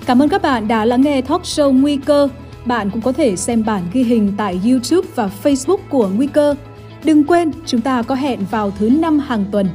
Cảm 0.09 0.23
ơn 0.23 0.29
các 0.29 0.43
bạn 0.43 0.69
đã 0.69 0.85
lắng 0.85 1.01
nghe 1.01 1.23
talk 1.23 1.43
show 1.43 1.81
Nguy 1.81 1.97
cơ. 1.97 2.29
Bạn 2.65 2.91
cũng 2.91 3.03
có 3.03 3.13
thể 3.13 3.37
xem 3.37 3.65
bản 3.67 3.83
ghi 3.93 4.03
hình 4.03 4.33
tại 4.37 4.61
YouTube 4.65 5.09
và 5.15 5.31
Facebook 5.43 5.79
của 5.91 6.09
Nguy 6.17 6.27
cơ. 6.27 6.55
Đừng 7.05 7.25
quên, 7.25 7.53
chúng 7.67 7.81
ta 7.81 8.03
có 8.03 8.15
hẹn 8.15 8.41
vào 8.51 8.71
thứ 8.71 8.91
năm 9.01 9.19
hàng 9.19 9.45
tuần. 9.53 9.67